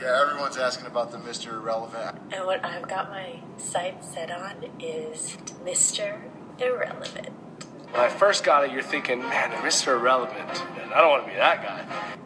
[0.00, 1.54] Yeah, everyone's asking about the Mr.
[1.54, 2.18] Irrelevant.
[2.32, 6.20] And what I've got my sights set on is Mr.
[6.60, 7.30] Irrelevant.
[7.90, 9.98] When I first got it, you're thinking, man, the Mr.
[9.98, 10.62] Irrelevant.
[10.80, 12.17] And I don't want to be that guy.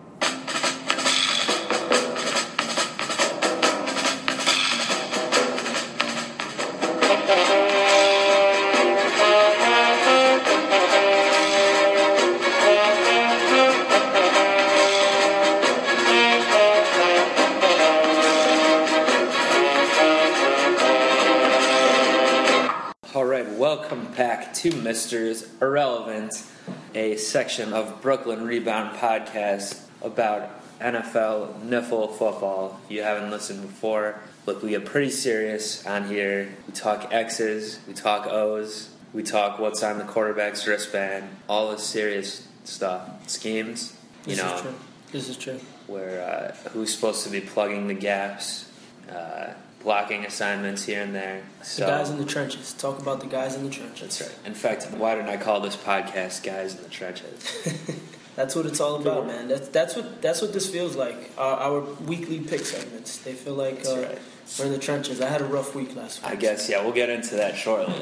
[24.62, 26.46] To Mr.'s Irrelevant,
[26.94, 32.80] a section of Brooklyn Rebound podcast about NFL niffle football.
[32.84, 36.54] If you haven't listened before, look, we get pretty serious on here.
[36.68, 41.82] We talk X's, we talk O's, we talk what's on the quarterback's wristband, all this
[41.82, 44.74] serious stuff, schemes, you This know, is true.
[45.10, 45.60] This is true.
[45.88, 48.70] where uh, who's supposed to be plugging the gaps,
[49.10, 51.42] uh, blocking assignments here and there.
[51.62, 52.72] So, The guys in the trenches.
[52.72, 54.18] Talk about the guys in the trenches.
[54.18, 54.46] That's right.
[54.46, 57.88] In fact, why didn't I call this podcast "Guys in the Trenches"?
[58.36, 59.48] That's what it's all about, man.
[59.48, 61.32] That's that's what that's what this feels like.
[61.36, 63.18] Our, our weekly pick segments.
[63.18, 64.18] They feel like uh, right.
[64.58, 65.20] we're in the trenches.
[65.20, 66.32] I had a rough week last week.
[66.32, 67.94] I guess yeah, we'll get into that shortly.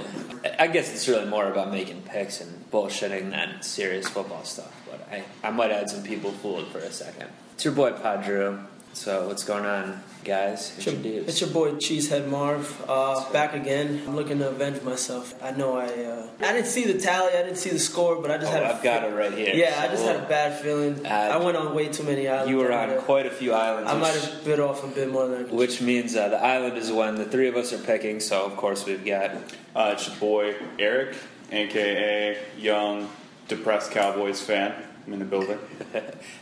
[0.58, 4.72] I- guess it's really more about making picks and bullshitting than serious football stuff.
[4.88, 7.28] But I, I might add some people fooled for a second.
[7.54, 8.60] It's your boy Pod Drew.
[8.92, 10.74] So what's going on, guys?
[10.76, 11.28] It's your, Introduce.
[11.28, 14.02] it's your boy Cheesehead Marv, uh, back again.
[14.06, 15.32] I'm looking to avenge myself.
[15.42, 18.30] I know I uh, I didn't see the tally, I didn't see the score, but
[18.32, 19.54] I just Oh, had a I've got it right here.
[19.54, 21.06] yeah, I just So, had a bad feeling.
[21.06, 22.50] Uh, I went on way too many islands.
[22.50, 23.90] You were on might quite a few islands.
[23.90, 25.52] I might have bit off a bit more than I could.
[25.52, 28.18] Which means uh, the island is one the three of us are picking.
[28.20, 29.30] So of course we've got
[29.74, 31.16] Uh, it's your boy Eric,
[31.52, 33.08] aka young
[33.48, 34.74] depressed Cowboys fan.
[35.10, 35.58] I'm in the building.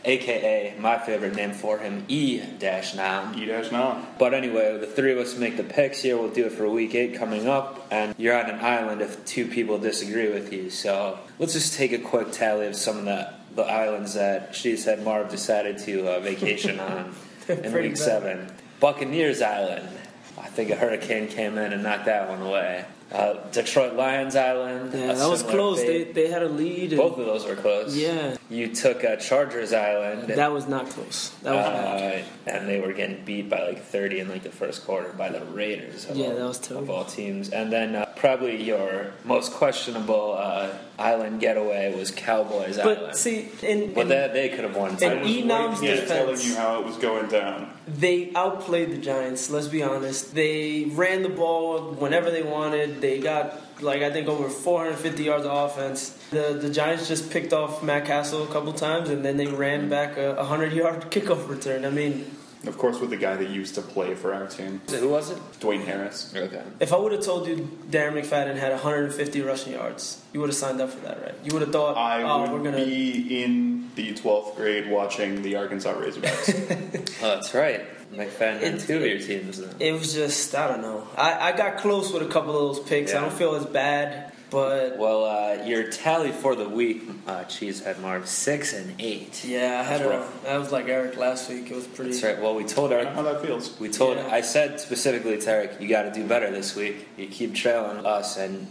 [0.05, 3.33] AKA my favorite name for him, E dash now.
[3.35, 4.05] E dash now.
[4.19, 6.17] But anyway, the three of us make the picks here.
[6.17, 9.47] We'll do it for week eight coming up, and you're on an island if two
[9.47, 10.69] people disagree with you.
[10.69, 15.03] So let's just take a quick tally of some of the the islands that Cheesehead
[15.03, 17.15] Marv decided to uh, vacation on
[17.47, 17.97] in week bad.
[17.97, 18.51] seven.
[18.79, 19.89] Buccaneers Island.
[20.37, 22.85] I think a hurricane came in and knocked that one away.
[23.11, 24.93] Uh, Detroit Lions Island.
[24.93, 25.79] yeah, that was close.
[25.79, 26.13] They, fate.
[26.13, 26.93] they had a lead.
[26.93, 27.95] And Both of those were close.
[27.97, 28.37] Yeah.
[28.51, 30.27] You took uh, Chargers Island.
[30.29, 31.29] That was not close.
[31.41, 32.23] That was bad.
[32.47, 35.29] Uh, and they were getting beat by like 30 in like the first quarter by
[35.29, 36.05] the Raiders.
[36.07, 36.77] Of Yeah, all, that was tough.
[36.77, 37.49] Of all teams.
[37.49, 40.69] And then uh, probably your most questionable uh,
[40.99, 43.15] island getaway was Cowboys But Island.
[43.15, 44.91] see, in, but in they, they could have won.
[44.91, 45.03] And.
[45.03, 47.71] I was Enam's right here telling you how it was going down.
[47.87, 49.49] they outplayed the Giants.
[49.49, 50.35] Let's be honest.
[50.35, 52.98] They ran the ball whenever they wanted.
[53.01, 56.09] They got like I think over 450 yards of offense.
[56.31, 59.89] The the Giants just picked off Matt Cassel a couple times, and then they ran
[59.89, 61.85] back a 100 yard kickoff return.
[61.85, 62.25] I mean,
[62.67, 65.37] Of course, with the guy that used to play for our team, Who was it?
[65.61, 66.33] Dwayne Harris.
[66.35, 66.61] Okay.
[66.81, 67.55] if I would have told you
[67.89, 71.35] Darren McFadden had 150 rushing yards, you would have signed up for that, right?
[71.45, 72.83] You would have thought, I oh, would we're gonna.
[72.85, 76.51] be in the 12th grade watching the Arkansas Razorbacks.
[77.23, 77.81] Oh, that's right.
[78.13, 79.75] McFadden had It- two of your teams then.
[79.79, 81.07] It was just I don't know.
[81.17, 83.13] I, I got close with a couple of those picks.
[83.13, 87.99] I don't feel as bad, but Well, uh, your tally for the week, uh, Cheesehead
[87.99, 89.45] Marv, six and eight.
[89.45, 90.09] yeah, I had That's a.
[90.09, 90.47] rough.
[90.47, 91.69] I was like Eric last week.
[91.69, 92.11] It was pretty.
[92.11, 92.41] That's right.
[92.41, 93.79] Well, we told Eric how that feels.
[93.79, 94.17] We told.
[94.17, 94.27] Yeah.
[94.31, 97.07] I said specifically to Eric, "You got to do better this week.
[97.15, 98.65] You keep trailing us," and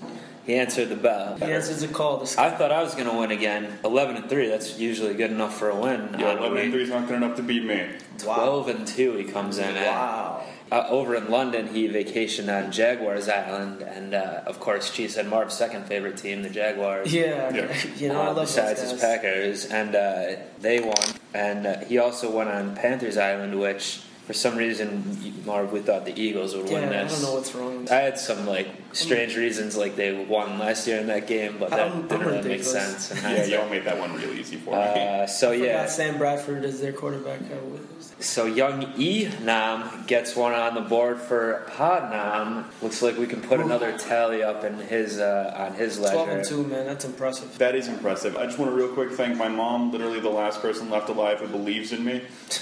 [0.48, 1.36] he answered the bell.
[1.36, 2.16] He answers the call.
[2.16, 3.78] This I thought I was going to win again.
[3.84, 4.48] Eleven and three.
[4.48, 6.16] That's usually good enough for a win.
[6.19, 7.86] Yeah, on a 11 and 3 is not good enough to beat me.
[8.16, 9.12] Twelve and two.
[9.16, 9.76] He comes in.
[9.76, 9.86] at.
[9.86, 10.44] Wow.
[10.72, 15.54] Uh, over in London, he vacationed on Jaguars Island, and uh, of course, Cheesehead Marv's
[15.54, 17.12] second favorite team, the Jaguars.
[17.12, 17.76] Yeah, Yeah.
[17.97, 20.94] you know I uh, love those besides his Packers, and uh, they won.
[21.34, 25.16] And uh, he also went on Panthers Island, which for some reason,
[25.47, 27.15] Marv, we thought the Eagles would Yeah, win I this.
[27.15, 27.89] don't know what's wrong.
[27.91, 31.71] I had some like strange reasons, like they won last year in that game, but
[31.71, 33.11] that I'm- didn't I'm really make sense.
[33.11, 33.49] in Yeah, hindsight.
[33.49, 34.77] y'all made that one real easy for me.
[34.77, 37.41] Uh, so I yeah, Sam Bradford is their quarterback.
[37.41, 37.78] Uh,
[38.21, 42.66] so young E Nam gets one on the board for Pod Nam.
[42.83, 46.13] Looks like we can put another tally up in his uh, on his ledger.
[46.16, 46.84] Twelve and two, man.
[46.84, 47.57] That's impressive.
[47.57, 48.36] That is impressive.
[48.36, 51.41] I just want to real quick thank my mom, literally the last person left alive
[51.41, 52.21] who believes in me.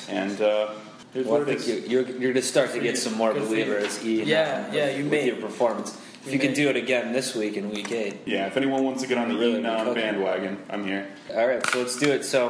[0.09, 0.69] And uh,
[1.13, 1.69] here's Well, I think is.
[1.69, 4.03] you, you're, you're going to start to get some more Good believers.
[4.05, 5.27] Yeah, Nam, yeah, with- you with may.
[5.27, 5.97] your performance.
[6.23, 8.17] If You you can do it again this week in week eight.
[8.27, 9.95] Yeah, if anyone wants to get on the Really really good cooking.
[9.95, 11.07] bandwagon, I'm here.
[11.33, 12.25] All right, so let's do it.
[12.25, 12.49] So,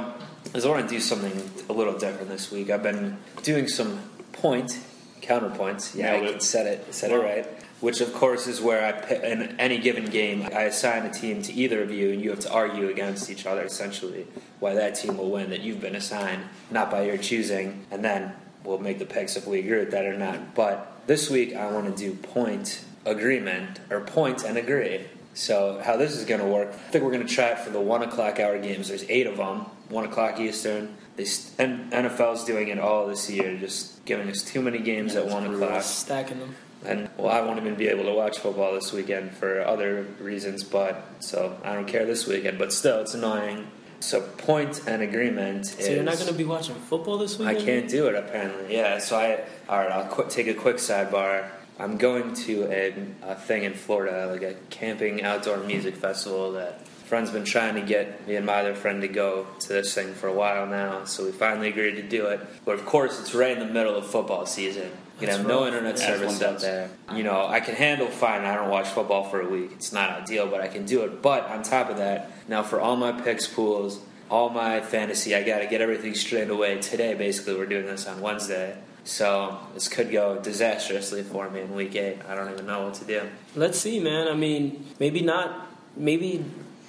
[0.55, 2.71] I want to do something a little different this week.
[2.71, 4.01] I've been doing some
[4.33, 4.79] point
[5.21, 5.95] counterpoints.
[5.95, 6.31] Yeah, Nailed I it.
[6.33, 7.47] can set it, set it right.
[7.81, 11.43] Which, of course, is where I pick, in any given game I assign a team
[11.43, 14.27] to either of you, and you have to argue against each other essentially
[14.61, 18.33] why that team will win that you've been assigned, not by your choosing, and then
[18.67, 20.55] we'll make the picks if we agree with that or not.
[20.55, 25.07] But this week I want to do point agreement or point and agree.
[25.35, 26.71] So how this is going to work?
[26.73, 28.89] I think we're going to try it for the one o'clock hour games.
[28.89, 30.97] There's eight of them, one o'clock Eastern.
[31.17, 35.15] They st- and NFL's doing it all this year, just giving us too many games
[35.15, 35.83] at one o'clock.
[35.83, 36.55] Stacking them.
[36.85, 40.63] And well, I won't even be able to watch football this weekend for other reasons,
[40.63, 42.59] but so I don't care this weekend.
[42.59, 43.67] But still, it's annoying.
[44.01, 47.59] So point and agreement So is you're not going to be watching football this weekend.
[47.59, 48.75] I can't do it apparently.
[48.75, 49.91] Yeah, so I all right.
[49.91, 51.49] I'll qu- take a quick sidebar.
[51.79, 56.87] I'm going to a, a thing in Florida, like a camping outdoor music festival that
[56.87, 60.13] friend's been trying to get me and my other friend to go to this thing
[60.15, 61.05] for a while now.
[61.05, 62.41] So we finally agreed to do it.
[62.65, 64.91] But of course, it's right in the middle of football season.
[65.21, 66.91] You That's have no internet As service out there.
[67.15, 68.45] You know, I can handle fine.
[68.45, 69.71] I don't watch football for a week.
[69.73, 71.23] It's not ideal, but I can do it.
[71.23, 75.43] But on top of that, now for all my picks pools, all my fantasy, I
[75.43, 77.15] got to get everything straightened away today.
[77.15, 78.77] Basically, we're doing this on Wednesday.
[79.05, 82.19] So this could go disastrously for me in week eight.
[82.29, 83.23] I don't even know what to do.
[83.55, 84.29] Let's see, man.
[84.29, 85.69] I mean, maybe not.
[85.97, 86.45] Maybe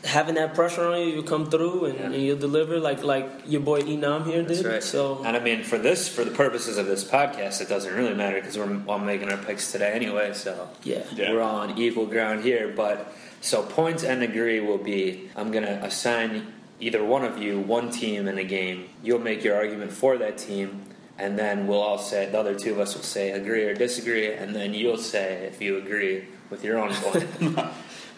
[0.07, 2.06] having that pressure on you, you come through and, Yeah.
[2.06, 4.68] and you'll deliver like like your boy Enam here That's did.
[4.71, 4.83] right.
[4.83, 8.13] So and I mean, for this, for the purposes of this podcast, it doesn't really
[8.15, 10.33] matter because we're all making our picks today anyway.
[10.33, 11.31] So yeah, Yeah.
[11.31, 12.74] we're on equal ground here.
[12.75, 17.59] But so points and agree will be I'm going to assign either one of you
[17.59, 18.86] one team in a game.
[19.04, 20.83] You'll make your argument for that team,
[21.18, 24.31] and then we'll all say the other two of us will say agree or disagree,
[24.31, 27.27] and then you'll say if you agree with your own point.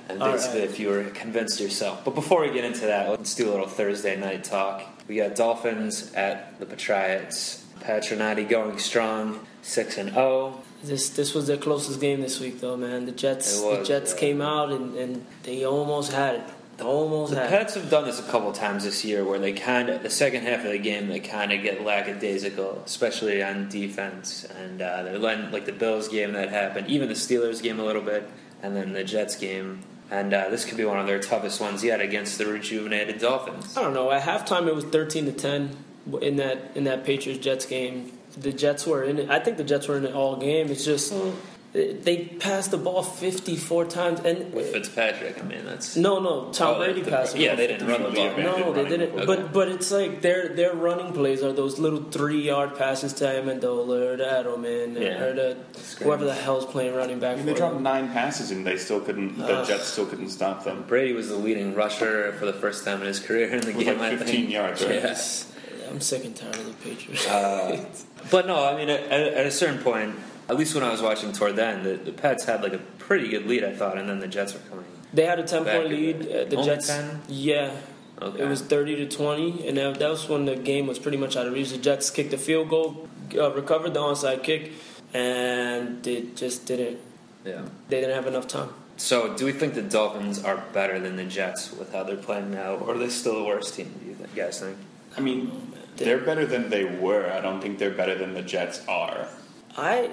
[0.10, 0.70] And All basically, right.
[0.70, 2.04] if you were convinced yourself.
[2.04, 4.84] But before we get into that, let's do a little Thursday night talk.
[5.08, 7.66] We got Dolphins at the Patriots.
[7.80, 10.14] Patronati going strong, six and oh.
[10.14, 10.64] zero.
[10.84, 13.06] this this was their closest game this week, though, man.
[13.06, 14.20] The Jets was, the Jets yeah.
[14.20, 16.44] came out and, and they almost had it.
[16.78, 19.52] They almost The had Pats have done this a couple times this year, where they
[19.52, 23.68] kind of the second half of the game they kind of get lackadaisical, especially on
[23.70, 27.80] defense, and uh, they're letting like the Bills game that happened, even the Steelers game
[27.80, 28.30] a little bit,
[28.62, 31.84] and then the Jets game, and uh, this could be one of their toughest ones
[31.84, 33.78] yet against the rejuvenated Dolphins.
[33.78, 34.12] I don't know.
[34.12, 35.76] At halftime, it was thirteen to ten
[36.22, 38.12] in that in that Patriots Jets game.
[38.38, 39.30] The Jets were in it.
[39.30, 40.70] I think the Jets were in it all game.
[40.70, 41.14] It's just
[41.71, 46.51] they passed the ball fifty four times, and With Fitzpatrick, I mean that's no, no,
[46.51, 47.33] Tom Oh, Brady the- passed.
[47.33, 48.38] the yeah, they didn't run the ball.
[48.38, 49.16] No, they didn't.
[49.16, 53.13] the But but it's like their their running plays are those little three yard passes
[53.13, 55.21] to Amendola or to Edelman Yeah.
[55.24, 55.57] or to
[56.04, 57.83] whoever the hell's playing running back I mean, for they dropped them.
[57.83, 59.38] nine passes and they still couldn't.
[59.38, 59.68] The Ugh.
[59.68, 60.86] Jets still couldn't stop them.
[60.88, 63.75] Brady was the leading rusher for the first time in his career in the It
[63.75, 64.00] was game.
[64.00, 64.50] like I 15 think.
[64.51, 65.04] yards, right?
[65.04, 65.89] Yeah.
[65.92, 67.27] I'm sick and tired of the Patriots.
[67.27, 67.83] Uh,
[68.31, 70.16] but no, I mean, at, at a certain point,
[70.50, 73.28] at least when I was watching toward then, the, the Pats had like a pretty
[73.30, 74.86] good lead, I thought, and then the Jets were coming.
[75.13, 76.19] they had a ten point lead.
[76.19, 77.22] the- Uh, the Jets, 10?
[77.28, 77.72] yeah,
[78.22, 78.44] Okay.
[78.44, 81.38] It was 30 to 20, and that, that was when the game was pretty much
[81.38, 81.69] out of reach.
[81.72, 83.07] The Jets kicked the field goal,
[83.38, 84.74] uh, recovered the onside kick,
[85.13, 87.00] and they just didn't.
[87.45, 87.62] yeah.
[87.88, 88.69] They didn't have enough time.
[88.98, 92.52] So, do we think the Dolphins are better than the Jets with how they're playing
[92.52, 93.94] now, or are they still the worst team?
[94.02, 94.75] Do you think, guys think?
[95.18, 97.31] I mean, they're better than they were.
[97.31, 99.30] I don't think they're better than the Jets are.
[99.78, 100.10] I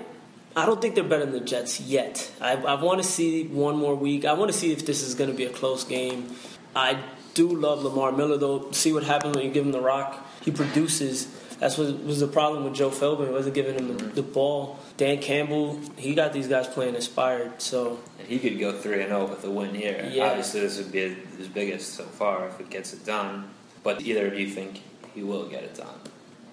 [0.56, 2.32] I don't think they're better than the Jets yet.
[2.40, 4.24] I, I want to see one more week.
[4.24, 6.34] I want to see if this is going to be a close game.
[6.74, 6.98] I
[7.34, 8.70] do love Lamar Miller though.
[8.70, 10.26] See what happens when you give him the rock.
[10.40, 11.26] He produces.
[11.58, 13.26] That's what was the problem with Joe Philbin.
[13.26, 14.78] He wasn't giving him the, the ball.
[14.96, 17.60] Dan Campbell, he got these guys playing inspired.
[17.60, 20.08] So and He could go three and zero with a win here.
[20.10, 20.28] Yeah.
[20.28, 23.50] Obviously, this would be his biggest so far if it gets it done.
[23.82, 24.82] But either of you think
[25.14, 26.00] he will get it done?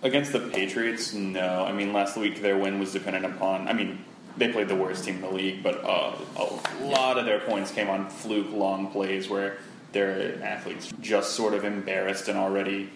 [0.04, 1.64] Against the Patriots, no.
[1.66, 3.68] I mean, last week their win was dependent upon.
[3.70, 4.04] I mean,
[4.38, 7.72] they played the worst team in the league, but uh, a lot of their points
[7.72, 9.58] came on fluke long plays where
[9.94, 12.90] their athletes just sort of embarrassed and already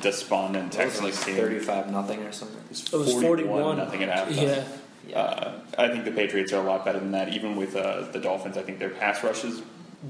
[0.00, 1.36] despondent It was Texans like team.
[1.36, 2.60] thirty-five nothing or something.
[2.70, 3.76] it was 41.
[3.76, 4.64] nothing at halftime.
[5.08, 5.18] Yeah.
[5.18, 7.28] Uh, I think the Patriots are a lot better than that.
[7.34, 9.62] Even with uh, the Dolphins, I think their pass rush is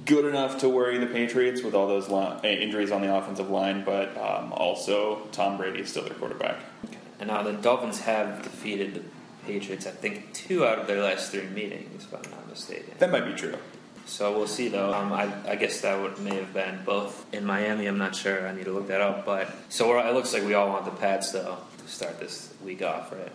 [0.04, 3.84] good enough to worry the Patriots with all those uh, injuries on the offensive line.
[3.84, 6.56] But um, also, Tom Brady is still their quarterback.
[7.18, 9.02] And now the Dolphins have defeated the
[9.46, 9.86] Patriots.
[9.86, 12.94] I think two out of their last three meetings, if I'm not mistaken.
[12.98, 13.56] That might be true.
[14.04, 14.94] So we'll see, though.
[14.94, 17.86] Um, I, I guess that would, may have been both in Miami.
[17.86, 18.46] I'm not sure.
[18.46, 19.24] I need to look that up.
[19.24, 22.52] But so we're, it looks like we all want the Pats, though, to start this
[22.64, 23.32] week off, right?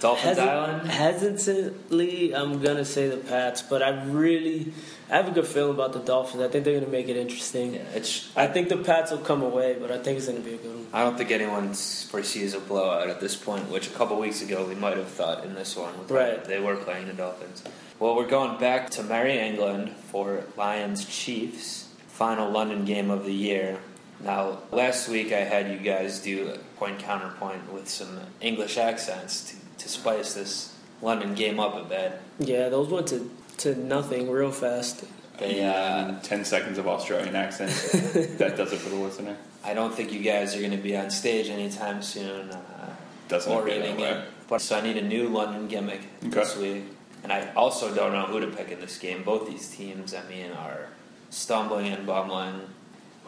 [0.00, 0.90] Dolphins Hesit- Island.
[0.90, 4.72] hesitantly, I'm gonna say the Pats, but I really,
[5.10, 6.42] I have a good feeling about the Dolphins.
[6.42, 7.74] I think they're gonna make it interesting.
[7.74, 8.28] Yeah, it's.
[8.36, 10.74] I think the Pats will come away, but I think it's gonna be a good
[10.74, 10.86] one.
[10.92, 14.64] I don't think anyone foresees a blowout at this point, which a couple weeks ago
[14.64, 15.98] we might have thought in this one.
[15.98, 16.44] with- Right.
[16.44, 17.62] They were playing the Dolphins.
[17.98, 23.32] Well, we're going back to Merry England for Lions Chiefs, final London game of the
[23.34, 23.78] year.
[24.20, 29.50] Now, last week I had you guys do a point counterpoint with some English accents
[29.50, 32.20] to, to spice this London game up a bit.
[32.40, 35.04] Yeah, those went to, to nothing real fast.
[35.38, 37.70] They, uh, ten seconds of Australian accent.
[38.38, 39.36] that does it for the listener.
[39.64, 42.50] I don't think you guys are going to be on stage anytime soon.
[42.50, 42.90] Uh,
[43.28, 44.10] Doesn't appear that way.
[44.10, 44.24] it.
[44.48, 46.30] But so I need a new London gimmick Okay.
[46.30, 46.84] this week,
[47.22, 49.22] and I also don't know who to pick in this game.
[49.22, 50.88] Both these teams, I mean, are
[51.30, 52.62] stumbling and bumbling.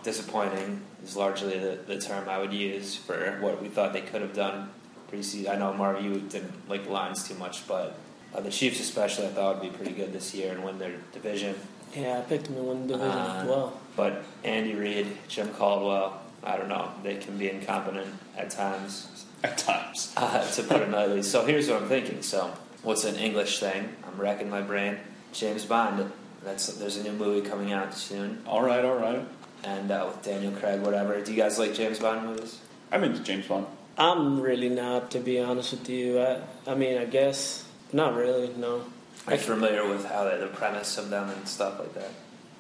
[0.02, 4.22] Disappointing is largely the, the term I would use for what we thought they could
[4.22, 4.70] have done
[5.12, 5.50] preseason.
[5.50, 7.96] I know Marv, you didn't like the Lions too much, but
[8.34, 10.92] uh, the Chiefs especially, I thought would be pretty good this year and win their
[11.12, 11.54] division.
[11.94, 13.80] Yeah, I picked him in one division Uh, as well.
[13.96, 16.90] But Andy Reid, Jim Caldwell, I don't know.
[17.02, 20.12] They can be incompetent at times, At times.
[20.16, 21.22] uh, to put it mildly.
[21.22, 22.22] So here's what I'm thinking.
[22.22, 22.52] So
[22.82, 23.88] what's an English thing?
[24.06, 24.98] I'm racking my brain.
[25.32, 26.10] James Bond.
[26.44, 29.22] That's there's a new movie coming out soon, All right, all right.
[29.64, 31.20] And uh, with Daniel Craig, whatever.
[31.22, 32.58] Do you guys like James Bond movies?
[32.92, 33.66] I'm into James Bond.
[33.98, 36.20] I'm really not, to be honest with you.
[36.20, 38.48] I, I mean, I guess not really.
[38.56, 38.84] No.
[39.26, 42.10] Are you familiar with how they, the premise of them and stuff like that?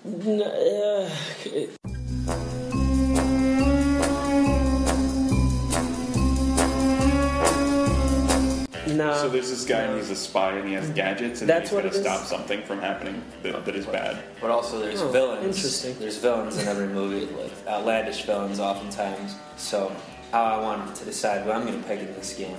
[0.04, 1.10] N- uh,
[1.46, 1.76] it-
[8.96, 9.14] no.
[9.14, 11.72] So there's this guy and he's a spy and he has gadgets and That's he's
[11.74, 12.06] what going to it is?
[12.06, 14.22] stop something from happening that, that is bad.
[14.40, 15.44] But also, there's Oh, villains.
[15.56, 15.96] interesting.
[15.98, 19.34] There's villains in every movie, like outlandish villains, oftentimes.
[19.56, 19.90] So,
[20.32, 22.56] how I wanted to decide who I'm going to pick in this game,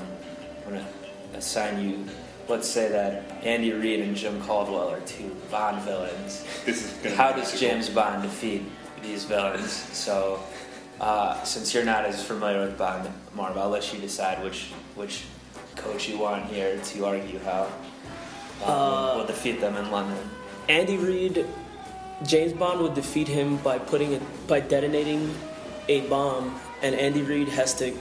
[0.66, 2.06] I'm going to assign you.
[2.48, 6.44] Let's say that Andy Reid and Jim Caldwell are two Bond villains.
[6.66, 8.64] This is going to How does James Bond defeat
[9.02, 9.72] these villains?
[9.72, 10.42] So,
[11.00, 15.24] uh, since you're not as familiar with Bond, Marv, I'll let you decide which which
[15.84, 17.68] coach you want here to argue how
[18.60, 20.18] Bond Uh, will defeat them in London.
[20.70, 21.46] Andy Reid,
[22.24, 25.34] James Bond would defeat him by putting it by detonating
[25.88, 27.94] a bomb, and Andy Reid has to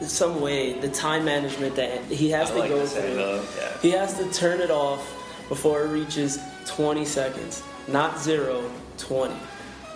[0.00, 3.40] some way the time management that he has I to like go through.
[3.58, 3.78] yeah.
[3.82, 5.02] He has to turn it off
[5.48, 9.34] before it reaches 20 seconds, not zero, 20,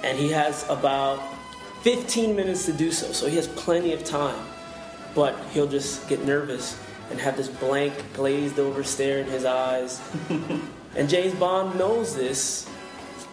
[0.02, 1.20] and he has about
[1.82, 3.12] 15 minutes to do so.
[3.12, 4.38] So he has plenty of time,
[5.14, 6.78] but he'll just get nervous
[7.10, 10.00] and have this blank, glazed over stare in his eyes.
[10.96, 12.68] And James Bond knows this,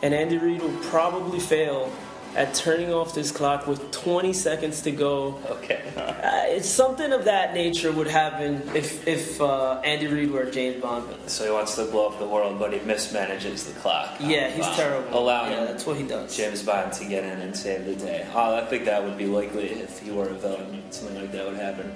[0.04, 1.92] and Andy Reid will probably fail
[2.38, 5.40] at turning off this clock with 20 seconds to go.
[5.50, 5.82] Okay.
[5.98, 10.80] Uh, it's something of that nature would happen if if uh, Andy Reid were James
[10.82, 11.04] Bond.
[11.26, 14.16] So he wants to blow up the world, but he mismanages the clock.
[14.20, 14.76] Yeah, he's Wow.
[14.76, 15.20] terrible.
[15.20, 16.38] Allowing yeah, that's what he does.
[16.38, 18.28] James Bond to get in and save the day.
[18.34, 20.84] Oh, I think that would be likely if he were a villain.
[20.92, 21.92] Something like that would happen.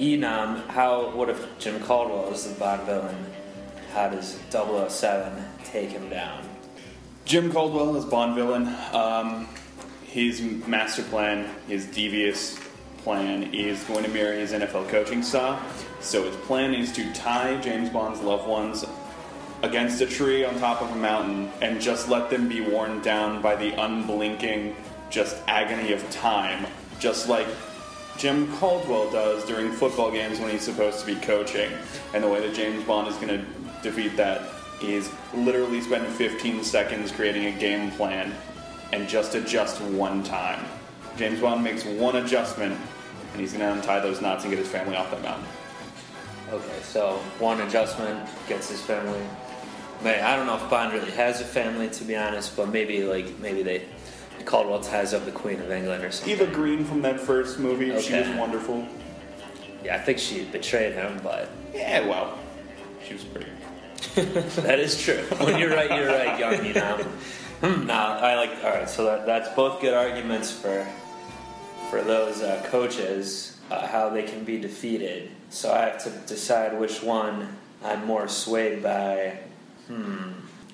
[0.00, 1.10] Enam, how?
[1.14, 3.26] What if Jim Caldwell is the Bond villain?
[3.92, 5.32] How does 007
[5.64, 6.48] take him down?
[7.26, 8.66] Jim Caldwell is Bond villain.
[8.94, 9.46] Um,
[10.12, 12.60] his master plan, his devious
[12.98, 15.58] plan, is going to mirror his NFL coaching style.
[16.00, 18.84] So his plan is to tie James Bond's loved ones
[19.62, 23.40] against a tree on top of a mountain and just let them be worn down
[23.40, 24.76] by the unblinking,
[25.08, 26.66] just agony of time,
[26.98, 27.46] just like
[28.18, 31.72] Jim Caldwell does during football games when he's supposed to be coaching.
[32.12, 33.44] And the way that James Bond is going to
[33.82, 34.42] defeat that
[34.82, 38.34] is literally spend 15 seconds creating a game plan
[38.92, 40.64] and just adjust one time.
[41.16, 42.78] James Bond makes one adjustment
[43.32, 45.46] and he's going to untie those knots and get his family off that mountain.
[46.50, 49.22] Okay, so one adjustment gets his family.
[50.04, 53.04] May I don't know if Bond really has a family, to be honest, but maybe
[53.04, 53.86] like maybe they
[54.44, 56.34] Caldwell ties up the Queen of England or something.
[56.34, 58.86] Eva Green from that first movie, she was wonderful.
[59.84, 62.38] Yeah, I think she betrayed him, but Yeah, well,
[63.06, 63.50] she was pretty.
[64.62, 65.22] that is true.
[65.38, 67.06] When you're right, you're right, young you know.
[67.86, 68.64] Nah, I like.
[68.64, 70.84] All right, so that, that's both good arguments for
[71.90, 75.30] for those uh, coaches uh, how they can be defeated.
[75.50, 79.38] So I have to decide which one I'm more swayed by.
[79.86, 80.32] Hmm.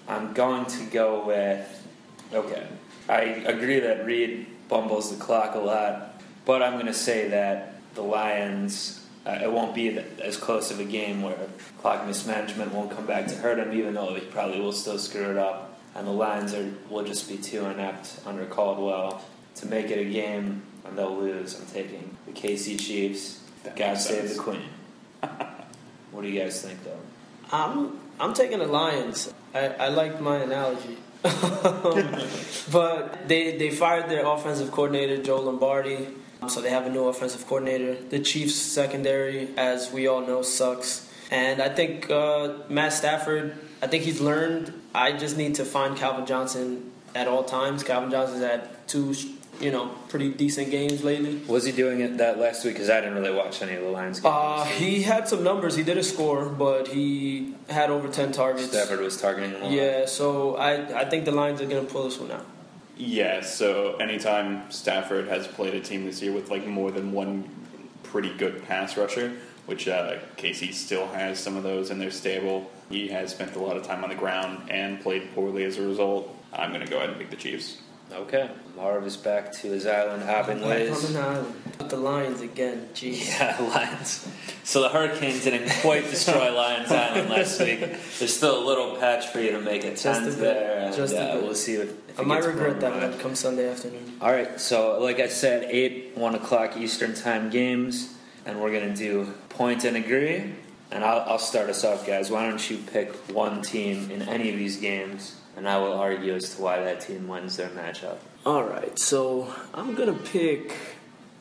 [0.08, 1.86] I'm going to go with.
[2.32, 2.66] Okay,
[3.06, 7.80] I agree that Reid bumbles the clock a lot, but I'm going to say that
[7.94, 9.04] the Lions.
[9.26, 11.36] Uh, it won't be as close of a game where
[11.82, 15.30] clock mismanagement won't come back to hurt him, even though he probably will still screw
[15.30, 15.67] it up.
[15.98, 19.20] And the Lions are will just be too inept under Caldwell
[19.56, 21.58] to make it a game, and they'll lose.
[21.58, 23.40] I'm taking the KC Chiefs.
[23.64, 24.36] That God makes save sense.
[24.36, 24.62] the Queen.
[26.12, 27.00] what do you guys think, though?
[27.50, 29.34] I'm I'm taking the Lions.
[29.52, 30.98] I, I liked my analogy.
[32.70, 36.06] but they they fired their offensive coordinator Joe Lombardi,
[36.46, 37.96] so they have a new offensive coordinator.
[37.96, 41.12] The Chiefs secondary, as we all know, sucks.
[41.32, 44.72] And I think uh, Matt Stafford, I think he's learned.
[44.94, 47.82] I just need to find Calvin Johnson at all times.
[47.82, 49.14] Calvin Johnson's had two
[49.60, 51.40] you know, pretty decent games lately.
[51.48, 52.74] Was he doing it that last week?
[52.74, 54.34] Because I didn't really watch any of the Lions games.
[54.34, 55.74] Uh, he had some numbers.
[55.74, 58.70] He did a score, but he had over 10 targets.
[58.70, 59.62] Stafford was targeting him.
[59.62, 59.72] a lot.
[59.72, 62.46] Yeah, so I, I think the Lions are going to pull this one out.
[62.96, 67.48] Yeah, so anytime Stafford has played a team this year with like more than one
[68.02, 69.34] pretty good pass rusher,
[69.66, 73.58] which uh, KC still has some of those in their stable, he has spent a
[73.58, 76.34] lot of time on the ground and played poorly as a result.
[76.52, 77.78] I'm going to go ahead and pick the Chiefs.
[78.10, 78.48] Okay.
[78.74, 81.14] Marv is back to his island hopping Back ways.
[81.14, 81.54] on an island.
[81.90, 82.88] The Lions again.
[82.94, 83.38] Jeez.
[83.38, 84.26] Yeah, Lions.
[84.64, 87.80] So the Hurricanes didn't quite destroy Lions Island last week.
[87.80, 90.38] There's still a little patch for you to make it Just a 10th bit.
[90.40, 90.78] there.
[90.86, 91.44] And, Just a uh, bit.
[91.44, 94.16] We'll see if, if I might regret that one come Sunday afternoon.
[94.22, 98.14] All right, so like I said, eight one o'clock Eastern time games,
[98.46, 100.54] and we're gonna do point and agree.
[100.90, 102.30] And I'll, I'll start us off, guys.
[102.30, 106.34] Why don't you pick one team in any of these games, and I will argue
[106.34, 108.18] as to why that team wins their matchup.
[108.46, 110.74] All right, so I'm going to pick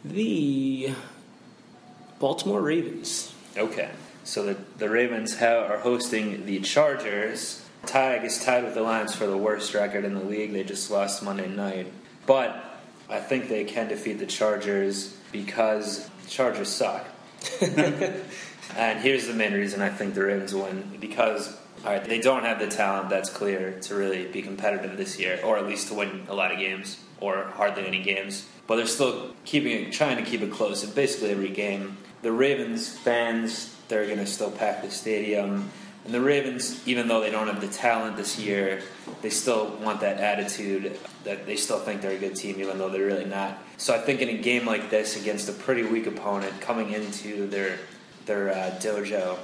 [0.03, 0.93] the
[2.19, 3.33] Baltimore Ravens.
[3.55, 3.89] Okay,
[4.23, 7.63] so the the Ravens have, are hosting the Chargers.
[7.85, 10.51] Tag is tied with the Lions for the worst record in the league.
[10.51, 11.91] They just lost Monday night,
[12.25, 17.07] but I think they can defeat the Chargers because the Chargers suck.
[18.75, 22.43] and here's the main reason I think the Ravens win because all right, they don't
[22.43, 25.93] have the talent that's clear to really be competitive this year, or at least to
[25.93, 28.47] win a lot of games, or hardly any games.
[28.65, 31.97] But they're still keeping it, trying to keep it close in basically every game.
[32.23, 35.71] The Ravens fans, they're going to still pack the stadium.
[36.03, 38.81] And the Ravens, even though they don't have the talent this year,
[39.21, 42.89] they still want that attitude that they still think they're a good team, even though
[42.89, 43.59] they're really not.
[43.77, 47.47] So I think in a game like this against a pretty weak opponent, coming into
[47.47, 47.77] their
[48.27, 49.37] their uh, dojo,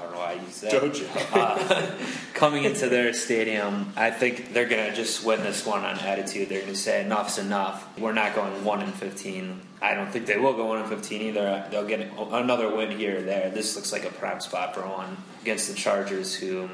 [0.00, 0.72] I don't know why I use that.
[0.72, 1.06] Dojo.
[1.32, 1.90] Uh,
[2.34, 6.48] coming into their stadium, I think they're gonna just win this one on attitude.
[6.48, 7.98] They're gonna say enough's enough.
[7.98, 9.60] We're not going one in fifteen.
[9.82, 11.66] I don't think they will go one in fifteen either.
[11.70, 13.50] They'll get another win here or there.
[13.50, 16.68] This looks like a prime spot for one against the Chargers, who,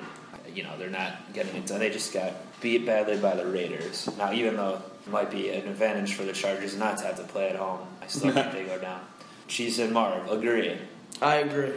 [0.53, 1.81] you know, they're not getting it done.
[1.81, 4.09] They just got beat badly by the Raiders.
[4.17, 7.25] Now, even though it might be an advantage for the Chargers not to have to
[7.25, 9.01] play at home, I still think they go down.
[9.49, 10.79] Cheese and Marv agree.
[11.21, 11.73] I agree.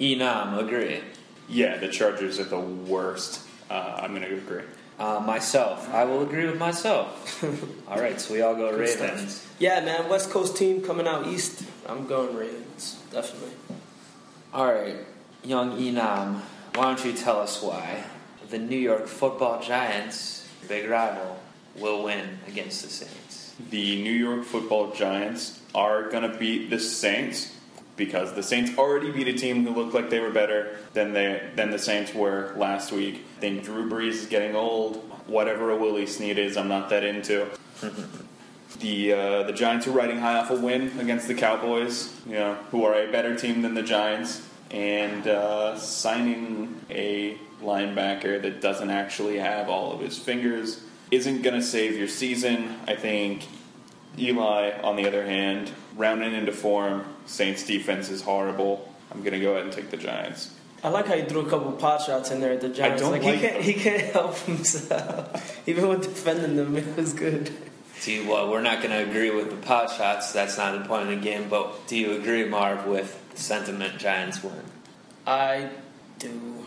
[0.00, 1.00] Enam agree.
[1.48, 3.40] Yeah, the Chargers are the worst.
[3.70, 4.64] Uh, I'm going to agree.
[4.98, 7.42] Uh, myself, I will agree with myself.
[7.88, 9.10] all right, so we all go Good stuff.
[9.10, 9.46] Ravens.
[9.58, 11.64] Yeah, man, West Coast team coming out east.
[11.88, 13.50] I'm going Ravens, definitely.
[14.52, 14.96] All right,
[15.42, 16.40] young Enam,
[16.74, 18.04] why don't you tell us why
[18.50, 21.40] the New York Football Giants, big rival,
[21.76, 23.54] will win against the Saints?
[23.70, 27.54] The New York Football Giants are going to beat the Saints
[27.96, 31.50] because the Saints already beat a team who looked like they were better than they
[31.54, 33.24] than the Saints were last week.
[33.36, 34.96] I think Drew Brees is getting old.
[35.26, 37.46] Whatever a Willie Snead is, I'm not that into.
[38.80, 42.54] the uh, the Giants are riding high off a win against the Cowboys, you know,
[42.70, 48.90] who are a better team than the Giants, and uh, signing a linebacker that doesn't
[48.90, 52.74] actually have all of his fingers isn't going to save your season.
[52.88, 53.46] I think
[54.18, 58.92] Eli, on the other hand, rounding into form, Saints defense is horrible.
[59.10, 60.54] I'm going to go ahead and take the Giants.
[60.84, 63.02] I like how you threw a couple pot shots in there at the Giants.
[63.02, 63.62] I don't like, like he can't them.
[63.62, 65.62] he can't help himself.
[65.68, 67.50] Even with defending them, it was good.
[68.02, 70.32] Do you, well, we're not going to agree with the pot shots.
[70.32, 71.48] That's not the point of the game.
[71.48, 74.60] But do you agree, Marv, with the sentiment Giants win?
[75.24, 75.68] I
[76.18, 76.66] do.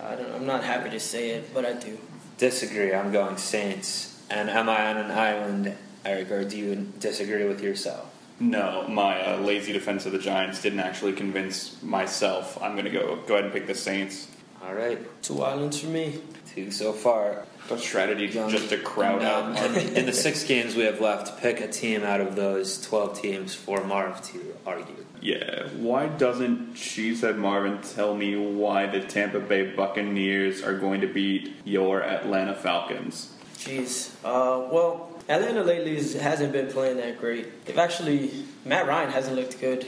[0.00, 0.32] I don't.
[0.32, 1.98] I'm not happy to say it, but I do.
[2.36, 2.94] Disagree.
[2.94, 4.22] I'm going Saints.
[4.30, 8.14] And am I on an island, Eric, or do you disagree with yourself?
[8.40, 12.60] No, my uh, lazy defense of the Giants didn't actually convince myself.
[12.62, 14.28] I'm going to go go ahead and pick the Saints.
[14.64, 16.20] All right, Two islands for me.
[16.54, 17.44] two so far.
[17.70, 19.56] A strategy Young- just to crowd out.
[19.76, 23.54] in, the six games we have left, pick a team out of those 12 teams
[23.54, 25.04] for Marv to argue.
[25.20, 31.06] Yeah, why doesn't Cheesehead Marvin tell me why the Tampa Bay Buccaneers are going to
[31.08, 33.34] beat your Atlanta Falcons?
[33.58, 34.12] Jeez.
[34.24, 37.66] Uh, well, Atlanta lately hasn't been playing that great.
[37.66, 39.86] They've actually Matt Ryan hasn't looked good.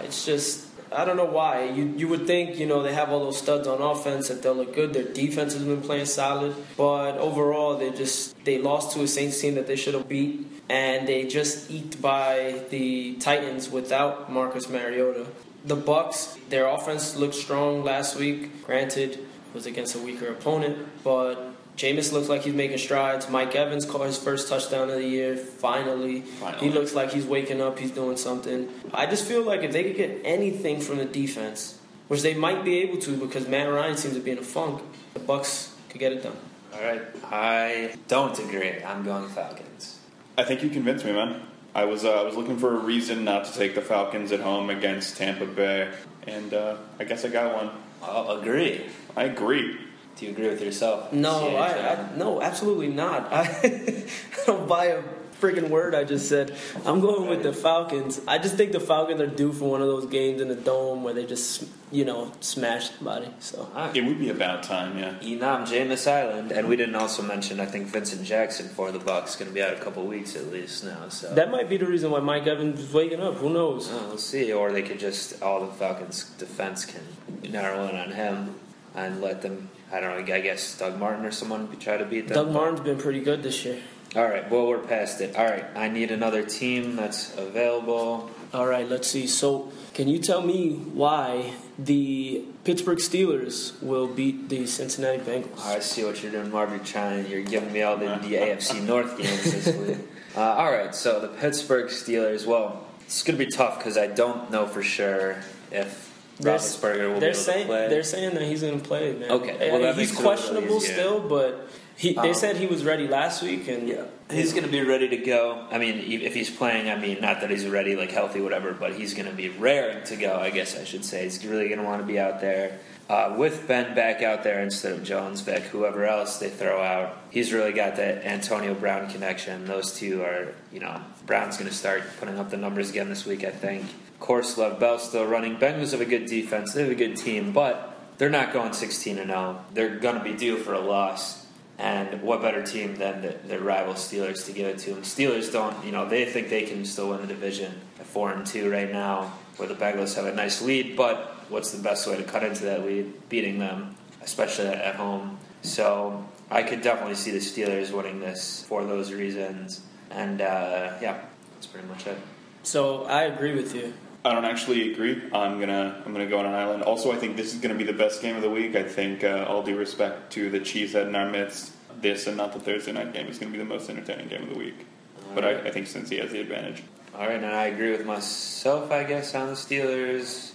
[0.00, 1.64] It's just I don't know why.
[1.64, 4.54] You you would think you know they have all those studs on offense that they'll
[4.54, 4.92] look good.
[4.92, 9.40] Their defense has been playing solid, but overall they just they lost to a Saints
[9.40, 14.68] team that they should have beat, and they just eked by the Titans without Marcus
[14.68, 15.26] Mariota.
[15.64, 18.64] The Bucks, their offense looked strong last week.
[18.66, 23.28] Granted, it was against a weaker opponent, but Jameis looks like he's making strides.
[23.28, 25.36] Mike Evans caught his first touchdown of the year.
[25.36, 26.20] Finally.
[26.20, 26.68] Finally.
[26.68, 27.78] He looks like he's waking up.
[27.78, 28.68] He's doing something.
[28.92, 32.64] I just feel like if they could get anything from the defense, which they might
[32.64, 34.82] be able to because Matt Ryan seems to be in a funk,
[35.14, 36.36] the Bucks could get it done.
[36.72, 38.82] All right, I don't agree.
[38.82, 39.98] I'm going Falcons.
[40.36, 41.42] I think you convinced me, man.
[41.74, 44.40] I was uh, I was looking for a reason not to take the Falcons at
[44.40, 45.90] home against Tampa Bay,
[46.26, 47.70] and uh, I guess I got one.
[48.02, 48.86] I'll agree.
[49.16, 49.76] I agree.
[50.16, 51.12] Do you agree with yourself?
[51.12, 53.32] No, I, uh, I no, absolutely not.
[53.32, 55.02] I, I don't buy a
[55.40, 56.56] freaking word I just said.
[56.86, 58.20] I'm going with the Falcons.
[58.26, 61.02] I just think the Falcons are due for one of those games in the dome
[61.04, 63.28] where they just you know smash somebody.
[63.40, 65.14] So It would be about time, yeah.
[65.20, 67.60] Enam Jameis Island, and we didn't also mention.
[67.60, 70.36] I think Vincent Jackson for the Bucks is going to be out a couple weeks
[70.36, 71.08] at least now.
[71.08, 73.34] So that might be the reason why Mike Evans is waking up.
[73.34, 73.90] Who knows?
[73.92, 74.52] Oh, we'll see.
[74.52, 77.02] Or they could just all the Falcons' defense can
[77.50, 78.54] narrow in on him
[78.94, 79.70] and let them.
[79.92, 80.34] I don't know.
[80.34, 82.34] I guess Doug Martin or someone try to beat them.
[82.34, 83.80] Doug Martin's been pretty good this year.
[84.16, 84.48] All right.
[84.48, 85.36] Well, we're past it.
[85.36, 85.64] All right.
[85.74, 88.30] I need another team that's available.
[88.52, 89.26] All right, let's see.
[89.26, 95.60] So, can you tell me why the Pittsburgh Steelers will beat the Cincinnati Bengals?
[95.66, 96.70] I see what you're doing, Marv.
[96.70, 97.26] You're trying.
[97.26, 99.98] You're giving me all the, the AFC North games this week.
[100.36, 100.92] Uh, all right.
[100.96, 102.44] So the Pittsburgh Steelers.
[102.44, 105.36] Well, it's going to be tough because I don't know for sure
[105.70, 107.88] if Roethlisberger will they're able saying to play.
[107.88, 109.30] they're saying that he's going to play, man.
[109.30, 110.92] Okay, well, that he's makes it a little questionable easier.
[110.94, 114.64] still, but he they Um, said he was ready last week, and Yeah, he's going
[114.64, 115.66] to be ready to go.
[115.70, 118.94] I mean, if he's playing, I mean, not that he's ready, like healthy, whatever, but
[118.94, 120.36] he's going to be raring to go.
[120.36, 123.36] I guess I should say he's really going to want to be out there uh,
[123.38, 127.52] with Ben back out there instead of Jones Beck, Whoever else they throw out, he's
[127.52, 129.66] really got that Antonio Brown connection.
[129.66, 133.24] Those two are, you know, Brown's going to start putting up the numbers again this
[133.24, 133.44] week.
[133.44, 133.84] I think.
[134.20, 135.56] Course, Lev Bell still running.
[135.56, 136.72] Bengals have a good defense.
[136.72, 139.64] They have a good team, but they're not going 16 and 0.
[139.72, 141.44] They're going to be due for a loss.
[141.76, 145.02] And what better team than the, rival Steelers to give it to them?
[145.02, 148.46] Steelers don't, you know, they think they can still win the division at four and
[148.46, 150.96] two right now, where the Bengals have a nice lead.
[150.96, 153.28] But what's the best way to cut into that lead?
[153.28, 155.38] Beating them, especially at home.
[155.62, 159.80] So I could definitely see the Steelers winning this for those reasons.
[160.10, 161.20] And uh, yeah,
[161.54, 162.18] that's pretty much it.
[162.62, 163.92] so I agree with you.
[164.24, 165.22] I don't actually agree.
[165.32, 166.82] I'm gonna I'm gonna go on an island.
[166.82, 168.74] Also, I think this is gonna be the best game of the week.
[168.74, 172.54] I think uh, all due respect to the cheesehead in our midst, this and not
[172.54, 174.86] the Thursday night game is gonna be the most entertaining game of the week.
[175.34, 176.82] But I, I think he has the advantage.
[177.14, 180.52] All right, and I agree with myself, I guess, on the Steelers.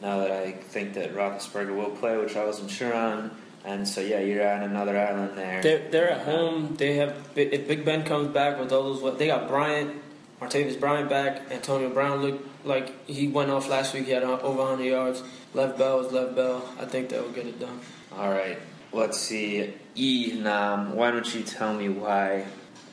[0.00, 4.00] Now that I think that Roethlisberger will play, which I wasn't sure on, and so
[4.00, 5.60] yeah, you're on another island there.
[5.62, 6.76] They're they're at home.
[6.76, 10.00] They have if Big Ben comes back with all those, what they got Bryant,
[10.40, 11.42] Martavis Bryant back.
[11.50, 14.06] Antonio Brown looked like he went off last week.
[14.06, 15.22] He had over 100 yards.
[15.54, 16.68] Left Bell is left Bell.
[16.78, 17.80] I think that will get it done.
[18.16, 18.58] All right,
[18.92, 19.74] let's see.
[19.96, 22.46] E Nam, why don't you tell me why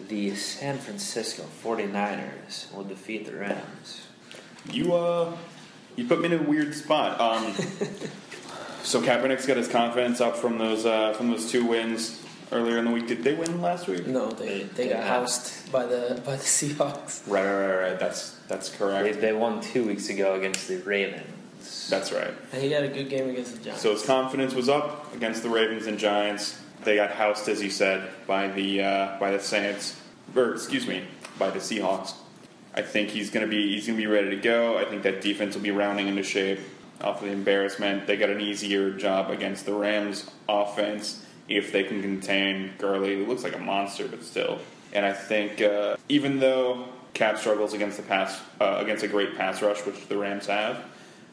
[0.07, 4.07] the San Francisco 49ers will defeat the Rams?
[4.71, 5.37] You uh,
[5.95, 7.19] you put me in a weird spot.
[7.19, 7.53] Um,
[8.83, 12.85] so Kaepernick's got his confidence up from those uh, from those two wins earlier in
[12.85, 13.07] the week.
[13.07, 14.07] Did they win last week?
[14.07, 17.21] No, they They- they they got got- housed by the by the Seahawks.
[17.27, 17.99] Right, right, right, right.
[17.99, 19.21] That's that's They, correct.
[19.21, 21.87] they won two weeks ago against the Ravens.
[21.89, 22.31] That's right.
[22.53, 23.81] And he had a good game against the Giants.
[23.81, 26.57] So his confidence was up against the Ravens and Giants.
[26.83, 29.95] They got housed, as you said, by the uh, by the Saints,
[30.35, 31.03] or excuse me,
[31.39, 32.13] by the Seahawks.
[32.73, 34.77] I think he's gonna be he's gonna be ready to go.
[34.77, 36.59] I think that defense will be rounding into shape
[37.01, 38.05] off of the embarrassment.
[38.07, 43.25] They got an easier job against the Rams offense if they can contain Gurley, who
[43.25, 44.59] looks like a monster, but still.
[44.93, 49.35] And I think uh, even though Cap struggles against the pass uh, against a great
[49.35, 50.85] pass rush, which the Rams have,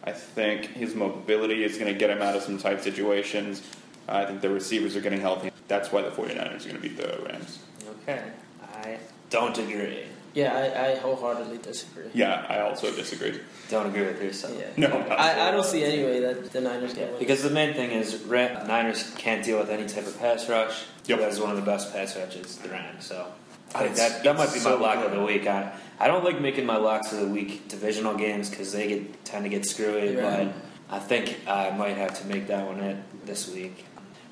[0.04, 3.62] I think his mobility is going to get him out of some tight situations.
[4.08, 5.50] I think the receivers are getting healthy.
[5.68, 7.58] That's why the 49ers are going to beat the Rams.
[8.02, 8.22] Okay,
[8.62, 8.98] I
[9.30, 10.04] don't agree.
[10.34, 12.10] Yeah, I, I wholeheartedly disagree.
[12.12, 13.40] Yeah, I also disagree.
[13.70, 14.54] Don't agree with yourself.
[14.58, 14.66] Yeah.
[14.76, 17.18] No, not I, I don't see any way that the Niners can win.
[17.18, 20.84] Because the main thing is, Ra- Niners can't deal with any type of pass rush.
[21.06, 21.18] Yep.
[21.20, 23.06] That is one of the best pass rushes, the Rams.
[23.06, 23.26] So
[23.74, 25.20] I think that, that might be it's my so lock of good.
[25.20, 25.46] the week.
[25.46, 29.24] I, I don't like making my locks of the week divisional games because they get
[29.24, 30.16] tend to get screwy.
[30.16, 30.52] Right.
[30.88, 33.84] But I think I might have to make that one it this week.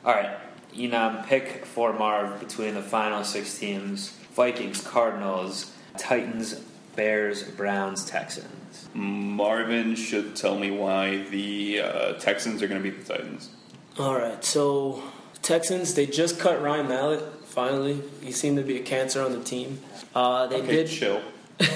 [0.05, 0.37] All right,
[0.75, 6.55] Enam, pick for Marv between the final six teams: Vikings, Cardinals, Titans,
[6.96, 8.88] Bears, Browns, Texans.
[8.94, 13.50] Marvin should tell me why the uh, Texans are going to beat the Titans.
[13.98, 15.02] All right, so
[15.42, 17.22] Texans they just cut Ryan Mallett.
[17.44, 19.81] Finally, he seemed to be a cancer on the team.
[20.14, 20.88] Uh, they Okay, did.
[20.88, 21.20] chill.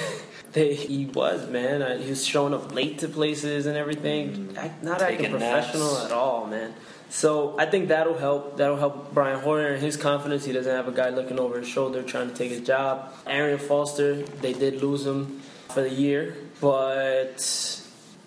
[0.53, 1.83] They, he was man.
[1.83, 4.55] Uh, he was showing up late to places and everything.
[4.57, 6.05] Act, not acting professional naps.
[6.05, 6.73] at all, man.
[7.09, 8.57] So I think that'll help.
[8.57, 10.45] That'll help Brian Hoyer and his confidence.
[10.45, 13.13] He doesn't have a guy looking over his shoulder trying to take his job.
[13.25, 17.37] Arian Foster, they did lose him for the year, but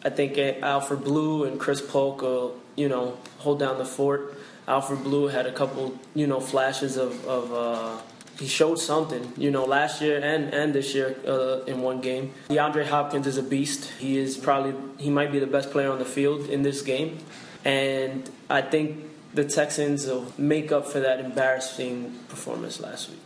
[0.05, 4.37] I think Alfred Blue and Chris Polk will, you know, hold down the fort.
[4.67, 8.01] Alfred Blue had a couple, you know, flashes of, of uh,
[8.39, 9.33] he showed something.
[9.37, 12.33] You know, last year and and this year uh, in one game.
[12.49, 13.93] DeAndre Hopkins is a beast.
[13.99, 17.19] He is probably he might be the best player on the field in this game,
[17.65, 23.19] and I think the Texans will make up for that embarrassing performance last week.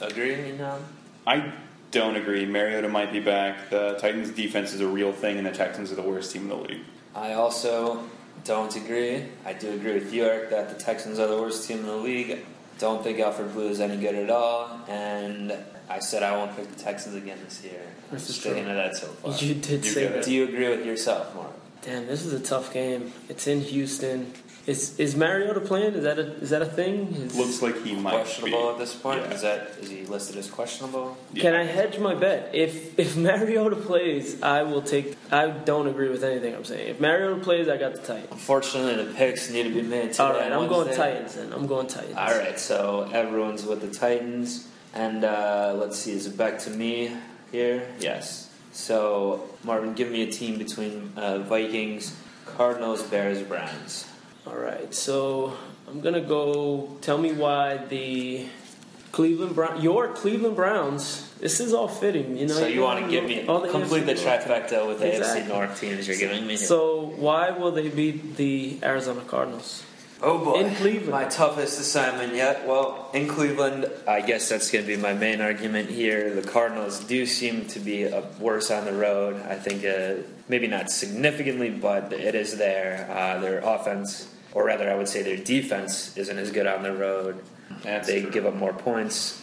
[0.00, 0.58] Agree, you?
[1.26, 1.52] I
[1.90, 2.46] don't agree.
[2.46, 3.70] Mariota might be back.
[3.70, 6.48] The Titans' defense is a real thing, and the Texans are the worst team in
[6.48, 6.80] the league.
[7.14, 8.02] I also
[8.44, 9.24] don't agree.
[9.44, 11.96] I do agree with you, Eric, that the Texans are the worst team in the
[11.96, 12.44] league.
[12.78, 15.52] Don't think Alfred Blue is any good at all, and
[15.88, 17.80] I said I won't pick the Texans again this year.
[18.10, 18.72] I'm This is sticking true.
[18.72, 19.34] to that so far.
[19.36, 20.24] You did You say that.
[20.24, 21.52] Do you agree with yourself, Mark?
[21.82, 23.12] Damn, this is a tough game.
[23.28, 24.32] It's in Houston.
[24.64, 25.94] Is is Mariota playing?
[25.94, 27.12] Is that a is that a thing?
[27.16, 28.68] Is- Looks like he might questionable be.
[28.68, 29.20] at this point?
[29.22, 29.32] Yeah.
[29.32, 31.16] Is that is he listed as questionable?
[31.34, 32.54] Can I hedge my bet?
[32.54, 35.16] If if Mariota plays, I will take.
[35.32, 36.86] I don't agree with anything I'm saying.
[36.90, 38.28] If Mariota plays, I got the Titans.
[38.30, 40.22] Unfortunately, the picks need to be made today.
[40.22, 41.12] All right, I'm going Wednesday.
[41.14, 41.34] Titans.
[41.34, 42.14] Then I'm going Titans.
[42.16, 46.70] All right, so everyone's with the Titans, and uh, let's see, is it back to
[46.70, 47.10] me
[47.50, 47.84] here?
[47.98, 48.48] Yes.
[48.72, 54.08] So Marvin, give me a team between uh, Vikings, Cardinals, Bears, Browns.
[54.46, 55.56] All right, so
[55.88, 56.96] I'm gonna go.
[57.00, 58.46] Tell me why the
[59.12, 61.28] Cleveland Brown, your Cleveland Browns.
[61.38, 62.54] This is all fitting, you know.
[62.54, 65.42] so you want to give me all the complete the trifecta with the Exactly.
[65.42, 66.56] AFC North teams you're giving me.
[66.56, 66.66] here.
[66.66, 69.84] So why will they beat the Arizona Cardinals?
[70.24, 70.60] Oh boy.
[70.60, 71.10] In Cleveland.
[71.10, 72.66] My toughest assignment yet.
[72.66, 76.32] Well, in Cleveland, I guess that's going to be my main argument here.
[76.32, 78.08] The Cardinals do seem to be
[78.38, 79.42] worse on the road.
[79.48, 83.08] I think uh, maybe not significantly, but it is there.
[83.10, 86.94] Uh, their offense, or rather, I would say their defense, isn't as good on the
[86.94, 87.42] road.
[87.82, 88.30] That's they true.
[88.30, 89.42] give up more points.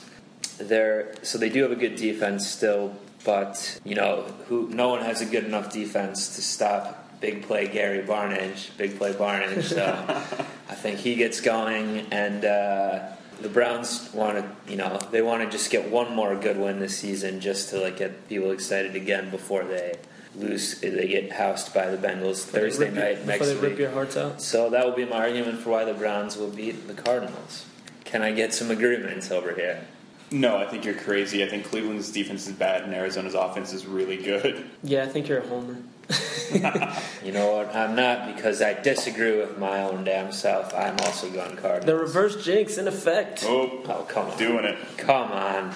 [0.59, 4.69] They're, so they do have a good defense still, but you know, who?
[4.69, 8.75] No one has a good enough defense to stop big play Gary Barnidge.
[8.77, 9.63] Big play Barnidge.
[9.63, 9.85] So
[10.69, 13.09] I think he gets going, and uh,
[13.41, 16.79] the Browns want to, you know, they want to just get one more good win
[16.79, 19.95] this season, just to like get people excited again before they
[20.35, 20.79] lose.
[20.79, 23.69] They get housed by the Bengals Thursday Rip your- night next before they week.
[23.71, 24.41] rip your hearts out.
[24.41, 27.65] So that will be my argument for why the Browns will beat the Cardinals.
[28.05, 29.85] Can I get some agreements over here?
[30.31, 31.43] No, I think you're crazy.
[31.43, 34.63] I think Cleveland's defense is bad, and Arizona's offense is really good.
[34.83, 35.77] Yeah, I think you're a homer.
[37.23, 37.75] You know what?
[37.75, 40.73] I'm not because I disagree with my own damn self.
[40.73, 41.83] I'm also going card.
[41.83, 43.43] The reverse jinx in effect.
[43.45, 44.37] Oh, Oh, come on.
[44.37, 44.77] doing it.
[44.97, 45.75] Come on.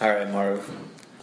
[0.00, 0.68] All right, Marv.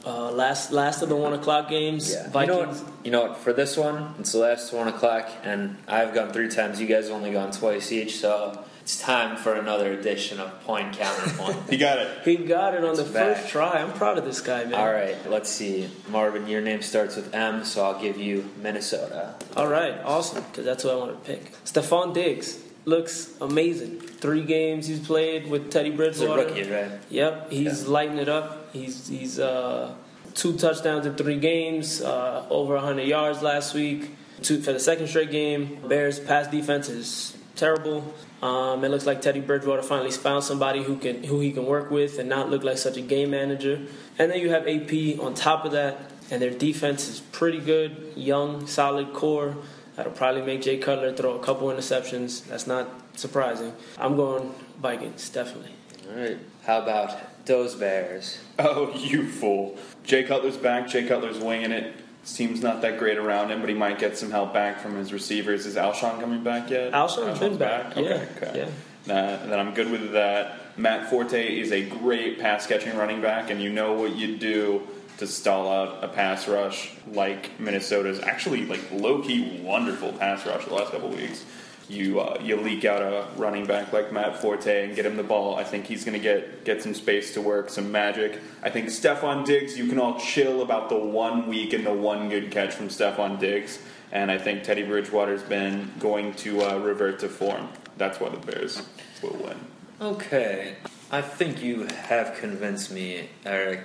[0.05, 2.13] Uh, last last of the one o'clock games.
[2.13, 2.41] Yeah.
[2.41, 3.37] You know, what, you know what?
[3.37, 6.79] For this one, it's the last one o'clock, and I've gone three times.
[6.79, 10.93] You guys have only gone twice each, so it's time for another edition of Point
[10.95, 11.58] Counterpoint.
[11.71, 12.19] He got it.
[12.24, 13.38] He got it on the back.
[13.38, 13.82] first try.
[13.82, 14.76] I'm proud of this guy, man.
[14.76, 15.89] All right, let's see.
[16.08, 19.34] Marvin, your name starts with M, so I'll give you Minnesota.
[19.58, 20.43] All right, awesome.
[20.43, 21.52] Because that's what I want to pick.
[21.63, 24.02] Stefon Diggs looks amazing.
[24.02, 26.43] Three games he's played with Teddy Bridgewater.
[26.43, 26.84] He's a Bridgewater.
[26.84, 27.02] rookie, right?
[27.10, 28.71] Yep, he's lighting it up.
[28.71, 29.95] He's he's uh,
[30.36, 34.12] two touchdowns in three games, uh, over 100 yards last week.
[34.43, 35.80] Two for the second straight game.
[35.88, 38.13] Bears pass defense is terrible.
[38.45, 41.89] Um, it looks like Teddy Bridgewater finally found somebody who can who he can work
[41.89, 43.88] with and not look like such a game manager.
[44.19, 48.13] And then you have AP on top of that, and their defense is pretty good,
[48.15, 49.58] young, solid core.
[49.95, 52.45] That'll probably make Jay Cutler throw a couple interceptions.
[52.45, 53.73] That's not surprising.
[53.97, 55.71] I'm going Vikings, definitely.
[56.08, 56.38] All right.
[56.65, 58.38] How about those Bears?
[58.60, 59.77] Oh, you fool.
[60.03, 60.88] Jay Cutler's back.
[60.88, 61.93] Jay Cutler's winging it.
[62.25, 64.95] His team's not that great around him, but he might get some help back from
[64.95, 65.67] his receivers.
[65.67, 66.91] Is Alshon coming back yet?
[66.91, 68.59] Alshon's been back, Okay, yeah, okay.
[68.59, 68.69] yeah.
[69.05, 70.75] Nah, then I'm good with that.
[70.75, 74.81] Matt Forte is a great pass catching running back, and you know what you do
[75.19, 80.65] to stall out a pass rush like Minnesota's actually like low key wonderful pass rush
[80.65, 81.45] the last couple weeks.
[81.88, 85.24] You uh, you leak out a running back like Matt Forte and get him the
[85.24, 85.56] ball.
[85.56, 88.39] I think he's going to get get some space to work, some magic.
[88.63, 89.78] I think Stefon Diggs.
[89.78, 93.39] You can all chill about the one week and the one good catch from Stefon
[93.39, 93.80] Diggs,
[94.12, 97.69] and I think Teddy Bridgewater's been going to uh, revert to form.
[97.98, 98.82] That's why the Bears
[99.21, 99.58] will win.
[100.02, 100.76] Okay.
[101.12, 103.82] I think you have convinced me, Eric.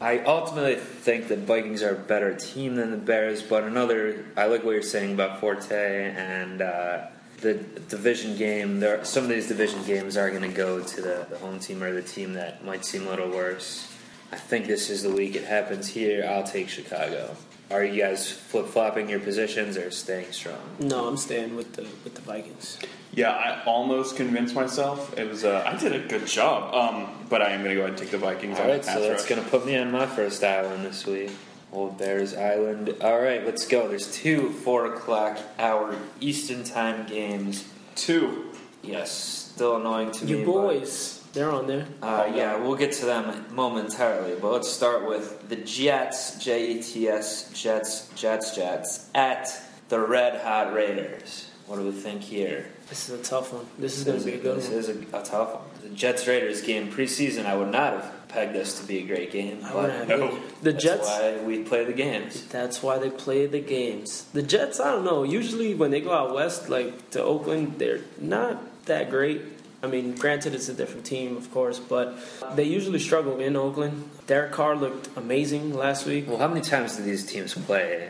[0.00, 4.46] I ultimately think the Vikings are a better team than the Bears, but another, I
[4.46, 7.06] like what you're saying about Forte and uh,
[7.40, 8.80] the division game.
[8.80, 11.82] There, some of these division games are going to go to the, the home team
[11.82, 13.92] or the team that might seem a little worse.
[14.32, 16.26] I think this is the week it happens here.
[16.28, 17.36] I'll take Chicago.
[17.70, 20.60] Are you guys flip flopping your positions or staying strong?
[20.78, 22.78] No, I'm staying with the with the Vikings.
[23.12, 25.18] Yeah, I almost convinced myself.
[25.18, 27.80] It was uh, I did a good job, um, but I am going to go
[27.80, 28.58] ahead and take the Vikings.
[28.58, 30.84] All on right, the so pass that's going to put me on my first island
[30.84, 31.32] this week.
[31.76, 32.94] Old Bears Island.
[33.02, 33.86] All right, let's go.
[33.86, 37.68] There's two four o'clock hour Eastern time games.
[37.94, 38.46] two.
[38.82, 40.40] Yes, still annoying to You me.
[40.40, 41.22] You boys.
[41.34, 41.86] They're on there.
[42.00, 46.82] Uh, yeah, we'll get to them momentarily, but let's start with the Jets, J E
[46.82, 49.50] T S, Jets, Jets, Jets, at
[49.90, 51.50] the Red Hot Raiders.
[51.66, 52.68] What do we think here?
[52.88, 53.66] This is a tough one.
[53.78, 54.78] This is going to be a good this one.
[54.78, 55.62] is a, a tough one.
[55.82, 59.32] The Jets Raiders game preseason, I would not have pegged this to be a great
[59.32, 60.26] game, I but wouldn't have No.
[60.28, 60.40] either.
[60.62, 61.08] The that's Jets.
[61.08, 62.44] why we play the games.
[62.46, 64.24] That's why they play the games.
[64.32, 65.22] The Jets, I don't know.
[65.24, 69.42] Usually when they go out west, like to Oakland, they're not that great.
[69.82, 72.16] I mean, granted, it's a different team, of course, but
[72.56, 74.08] they usually struggle in Oakland.
[74.26, 76.26] Derek Carr looked amazing last week.
[76.28, 78.08] Well, how many times do these teams play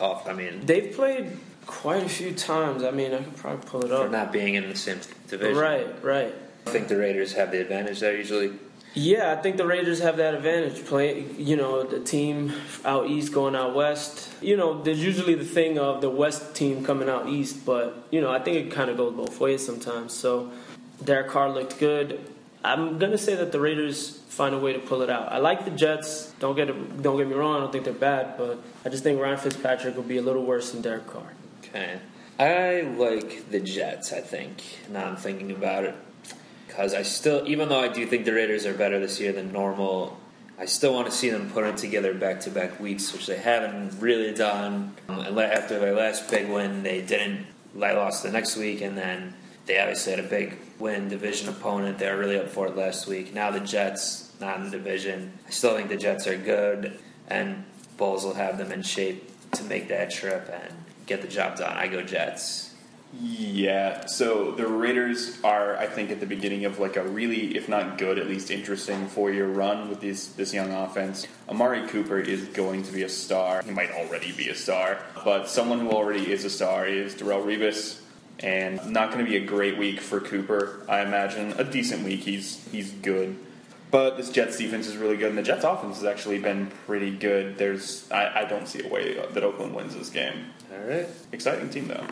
[0.00, 0.28] off?
[0.28, 1.36] I mean, They've played
[1.68, 2.82] quite a few times.
[2.82, 4.10] I mean, I could probably pull it for up.
[4.10, 5.56] not being in the same division.
[5.56, 6.34] Right, right.
[6.66, 8.52] I think the Raiders have the advantage there usually.
[8.94, 10.84] Yeah, I think the Raiders have that advantage.
[10.86, 12.52] Playing, you know, the team
[12.84, 14.30] out east going out west.
[14.40, 18.20] You know, there's usually the thing of the west team coming out east, but you
[18.20, 20.14] know, I think it kind of goes both ways sometimes.
[20.14, 20.50] So,
[21.04, 22.18] Derek Carr looked good.
[22.64, 25.30] I'm gonna say that the Raiders find a way to pull it out.
[25.30, 26.32] I like the Jets.
[26.40, 26.66] Don't get
[27.02, 27.56] don't get me wrong.
[27.56, 30.44] I don't think they're bad, but I just think Ryan Fitzpatrick will be a little
[30.44, 31.32] worse than Derek Carr.
[31.68, 31.98] Okay.
[32.38, 34.62] I like the Jets, I think.
[34.90, 35.94] Now I'm thinking about it.
[36.66, 39.52] Because I still, even though I do think the Raiders are better this year than
[39.52, 40.18] normal,
[40.58, 43.36] I still want to see them put it together back to back weeks, which they
[43.36, 44.94] haven't really done.
[45.08, 47.46] Um, and after their last big win, they didn't.
[47.74, 49.34] They lost the next week, and then
[49.66, 51.98] they obviously had a big win division opponent.
[51.98, 53.34] They were really up for it last week.
[53.34, 55.32] Now the Jets, not in the division.
[55.46, 57.64] I still think the Jets are good, and
[57.96, 60.74] Bowles will have them in shape to make that trip and
[61.08, 61.76] get the job done.
[61.76, 62.66] I go Jets.
[63.18, 67.66] Yeah, so the Raiders are, I think, at the beginning of like a really, if
[67.66, 71.26] not good, at least interesting four-year run with this this young offense.
[71.48, 73.62] Amari Cooper is going to be a star.
[73.62, 77.46] He might already be a star, but someone who already is a star is Darrelle
[77.46, 77.98] Revis,
[78.40, 80.84] and not going to be a great week for Cooper.
[80.86, 82.20] I imagine a decent week.
[82.20, 83.38] He's he's good.
[83.90, 87.10] But this Jets defense is really good, and the Jets offense has actually been pretty
[87.10, 87.56] good.
[87.56, 90.46] There's, I, I don't see a way that Oakland wins this game.
[90.72, 91.08] All right.
[91.32, 92.04] Exciting team though.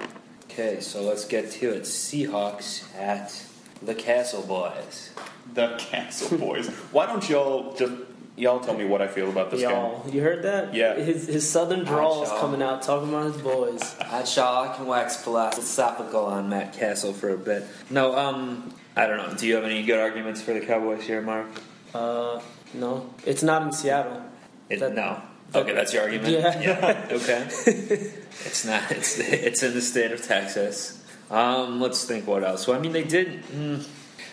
[0.45, 1.83] Okay, so let's get to it.
[1.83, 3.45] Seahawks at
[3.83, 5.11] the Cassel Boys.
[5.53, 6.69] The Cassel Boys.
[6.93, 7.93] Why don't y'all just
[8.37, 10.75] y'all tell me what I feel about this Y'all, you heard that?
[10.75, 10.95] Yeah.
[10.95, 13.97] His his southern drawl is coming out, talking about his boys.
[14.01, 14.57] I shall.
[14.71, 17.65] I can wax philosophical on Matt Cassel for a bit.
[17.91, 19.35] No, um, I don't know.
[19.37, 21.47] Do you have any good arguments for the Cowboys here, Mark?
[21.95, 22.41] Uh,
[22.75, 24.23] no, it's not in Seattle.
[24.69, 25.23] It, That- no.
[25.55, 26.29] Okay, that's your argument.
[26.33, 27.07] Yeah.
[27.11, 27.47] Okay.
[27.49, 28.91] it's not.
[28.91, 31.03] It's it's in the state of Texas.
[31.31, 32.27] Um, let's think.
[32.27, 32.67] What else?
[32.67, 33.45] Well, I mean, they did.
[33.45, 33.87] Mm,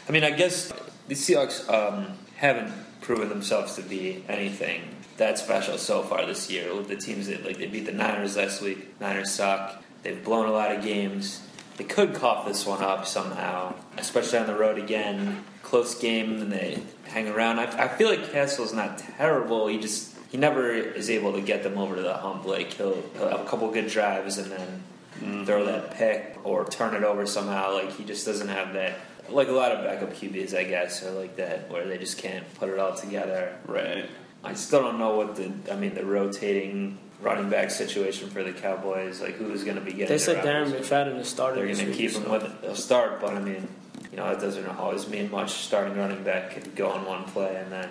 [0.10, 0.74] I mean, I guess
[1.08, 4.82] the Seahawks um, haven't proven themselves to be anything
[5.18, 6.74] that special so far this year.
[6.76, 9.00] With the teams that like they beat the Niners last week.
[9.00, 9.84] Niners suck.
[10.02, 11.42] They've blown a lot of games.
[11.78, 15.44] They could cough this one up somehow, especially on the road again.
[15.63, 17.60] Close game, and they hang around.
[17.60, 19.68] I, I feel like Cassel's not terrible.
[19.68, 22.46] He just he never is able to get them over to the hump.
[22.46, 24.84] Like he'll, he'll have a couple good drives and then
[25.24, 25.46] Mm-hmm.
[25.46, 27.74] throw that pick or turn it over somehow.
[27.74, 29.00] Like he just doesn't have that.
[29.30, 32.46] Like a lot of backup QBs, I guess, are like that, where they just can't
[32.56, 33.58] put it all together.
[33.66, 34.10] Right.
[34.44, 35.52] I still don't know what the.
[35.72, 39.22] I mean, the rotating running back situation for the Cowboys.
[39.22, 40.08] Like who's going to be getting?
[40.08, 40.90] They the said Darren reps?
[40.90, 41.66] McFadden is starting.
[41.66, 43.68] They're going to keep him so- with a start, but I mean,
[44.12, 45.52] you know, it doesn't always mean much.
[45.52, 47.90] Starting running back can go on one play and then,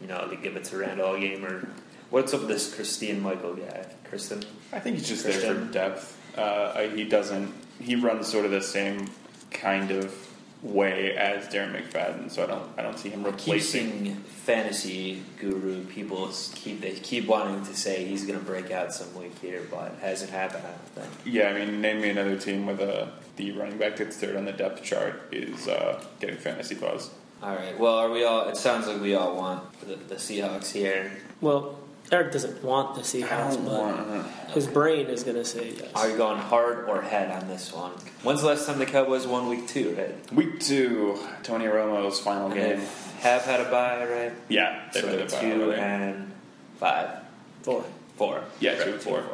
[0.00, 1.66] you know, they give it to Randle all game or
[2.14, 3.86] what's up with this Christine Michael guy?
[4.08, 4.44] Kristen?
[4.72, 5.72] I think he's just there for Christian?
[5.72, 6.38] depth.
[6.38, 7.52] Uh, he doesn't.
[7.80, 9.10] He runs sort of the same
[9.50, 10.14] kind of
[10.62, 12.78] way as Darren McFadden, so I don't.
[12.78, 14.04] I don't see him keep replacing.
[14.04, 18.94] seeing fantasy guru people keep they keep wanting to say he's going to break out
[18.94, 20.62] some week here, but hasn't happened.
[20.64, 21.34] I don't think.
[21.34, 24.44] Yeah, I mean, name me another team with a the running back that's third on
[24.44, 27.10] the depth chart is uh, getting fantasy buzz.
[27.42, 27.78] All right.
[27.78, 28.48] Well, are we all?
[28.48, 31.10] It sounds like we all want the, the Seahawks here.
[31.40, 31.78] Well,
[32.14, 35.88] Eric doesn't want the Seahawks, but his brain is going to say yes.
[35.96, 37.90] Are you going hard or head on this one?
[38.22, 39.96] When's the last time the Cowboys won week two?
[39.98, 40.32] Right.
[40.32, 42.80] Week two, Tony Romo's final And game.
[43.18, 44.32] have had a bye, right?
[44.48, 45.80] Yeah, they've so had they're a bye two already.
[45.82, 46.32] and
[46.78, 47.18] five,
[47.62, 47.84] Four.
[48.16, 48.44] four.
[48.60, 49.24] Yeah, Right, two and four.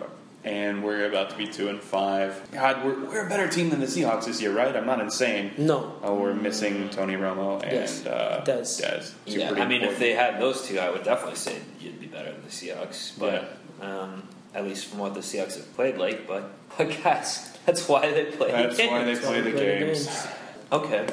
[0.43, 2.51] And we're about to be two and five.
[2.51, 4.75] God, we're, we're a better team than the Seahawks this year, right?
[4.75, 5.53] I'm not insane.
[5.59, 5.95] No.
[6.03, 8.07] Oh, we're missing Tony Romo and Yes.
[8.07, 8.81] uh, Dez.
[8.81, 9.13] Dez.
[9.27, 12.33] Yeah, I mean, if they had those two, I would definitely say you'd be better
[12.33, 13.19] than the Seahawks.
[13.19, 14.23] But um,
[14.55, 18.25] at least from what the Seahawks have played like, but but guys, that's why they
[18.27, 18.51] play.
[18.51, 20.07] That's the why they play the Play the games.
[20.07, 20.27] games.
[20.73, 21.07] Okay.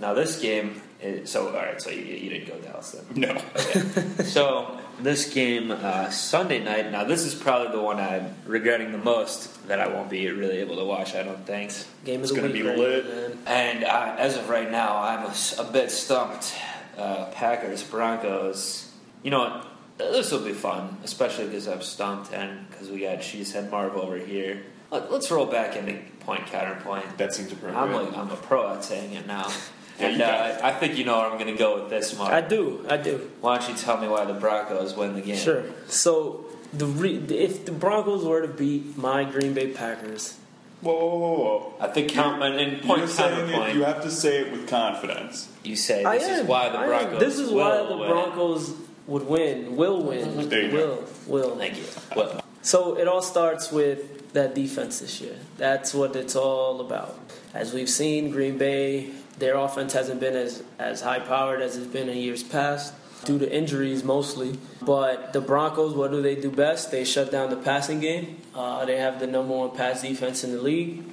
[0.00, 0.80] Now this game.
[1.02, 1.80] Is, so all right.
[1.80, 3.20] So you, you didn't go to Dallas then.
[3.20, 3.42] No.
[3.56, 4.24] Okay.
[4.24, 6.90] so this game uh, Sunday night.
[6.92, 10.58] Now this is probably the one I'm regretting the most that I won't be really
[10.58, 11.14] able to watch.
[11.14, 11.72] I don't think.
[12.04, 13.04] Game of It's the gonna be right lit.
[13.06, 13.38] now, man.
[13.46, 16.54] And uh, as of right now, I'm a bit stumped
[16.98, 18.90] uh, Packers Broncos.
[19.22, 19.66] You know what?
[19.98, 24.16] This will be fun, especially because I'm stumped and because we got Cheesehead Marv over
[24.16, 24.62] here.
[24.90, 27.18] Let- Let's roll back into point counterpoint.
[27.18, 27.78] That seems appropriate.
[27.80, 29.54] I'm like I'm a pro at saying it now, Yeah,
[29.98, 32.32] and uh, I think you know where I'm going to go with this, Marv.
[32.32, 33.30] I do, I do.
[33.40, 35.36] Why don't you tell me why the Broncos win the game?
[35.36, 35.64] Sure.
[35.88, 40.38] So the re- if the Broncos were to beat my Green Bay Packers,
[40.80, 41.74] whoa, whoa, whoa, whoa.
[41.80, 43.70] I think count and point You're saying counterpoint.
[43.70, 45.48] it, you have to say it with confidence.
[45.64, 46.46] You say I this is am.
[46.46, 46.88] why the I am.
[46.88, 47.20] Broncos.
[47.20, 48.08] This is will why the win.
[48.10, 48.74] Broncos
[49.06, 49.76] would win.
[49.76, 50.48] Will win.
[50.48, 51.04] There you will.
[51.26, 51.56] Will.
[51.56, 51.84] Thank you.
[52.16, 55.34] Well, So it all starts with that defense this year.
[55.58, 57.18] That's what it's all about.
[57.52, 59.10] As we've seen, Green Bay,
[59.40, 63.38] their offense hasn't been as, as high powered as it's been in years past due
[63.38, 64.58] to injuries mostly.
[64.80, 66.90] But the Broncos, what do they do best?
[66.90, 68.38] They shut down the passing game.
[68.54, 71.04] Uh, they have the number one pass defense in the league.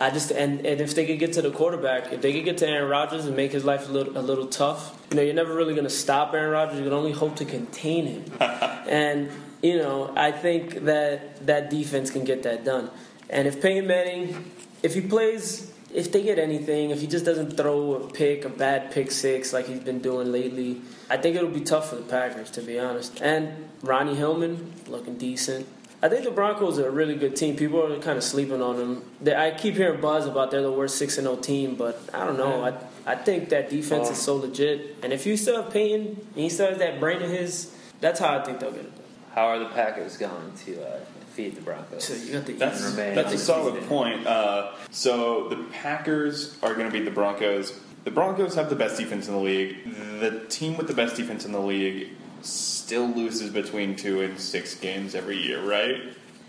[0.00, 2.58] I just and, and if they could get to the quarterback, if they could get
[2.58, 5.34] to Aaron Rodgers and make his life a little a little tough, you know, you're
[5.34, 6.78] never really going to stop Aaron Rodgers.
[6.78, 8.24] You can only hope to contain him.
[8.40, 9.30] and
[9.62, 12.90] you know, I think that that defense can get that done.
[13.30, 14.50] And if Peyton Manning,
[14.82, 18.48] if he plays, if they get anything, if he just doesn't throw a pick, a
[18.48, 22.02] bad pick six like he's been doing lately, I think it'll be tough for the
[22.02, 23.20] Packers, to be honest.
[23.22, 25.66] And Ronnie Hillman looking decent.
[26.02, 27.56] I think the Broncos are a really good team.
[27.56, 29.04] People are kind of sleeping on them.
[29.22, 32.26] They, I keep hearing buzz about they're the worst six and zero team, but I
[32.26, 32.62] don't know.
[32.64, 32.74] I
[33.10, 34.96] I think that defense is so legit.
[35.02, 38.20] And if you still have Peyton and he still has that brain of his, that's
[38.20, 38.92] how I think they'll get it
[39.34, 41.00] how are the Packers going to uh,
[41.34, 42.04] defeat the Broncos?
[42.04, 42.96] So you got the That's, Eagles.
[42.96, 44.26] remain that's a solid point.
[44.26, 47.72] Uh, so the Packers are going to beat the Broncos.
[48.04, 49.76] The Broncos have the best defense in the league.
[50.20, 52.10] The team with the best defense in the league
[52.42, 56.02] still loses between two and six games every year, right?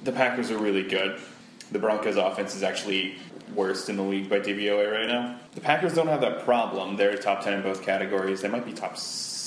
[0.03, 1.19] The Packers are really good.
[1.71, 3.15] The Broncos' offense is actually
[3.53, 5.39] worst in the league by DVOA right now.
[5.53, 6.97] The Packers don't have that problem.
[6.97, 8.41] They're top ten in both categories.
[8.41, 8.97] They might be top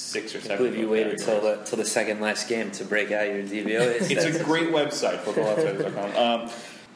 [0.09, 0.57] six or I seven.
[0.59, 4.11] believe you waited till the till the second last game to break out your DVOA.
[4.11, 6.17] It's a great website, footballoutsiders.com.
[6.17, 6.51] Um,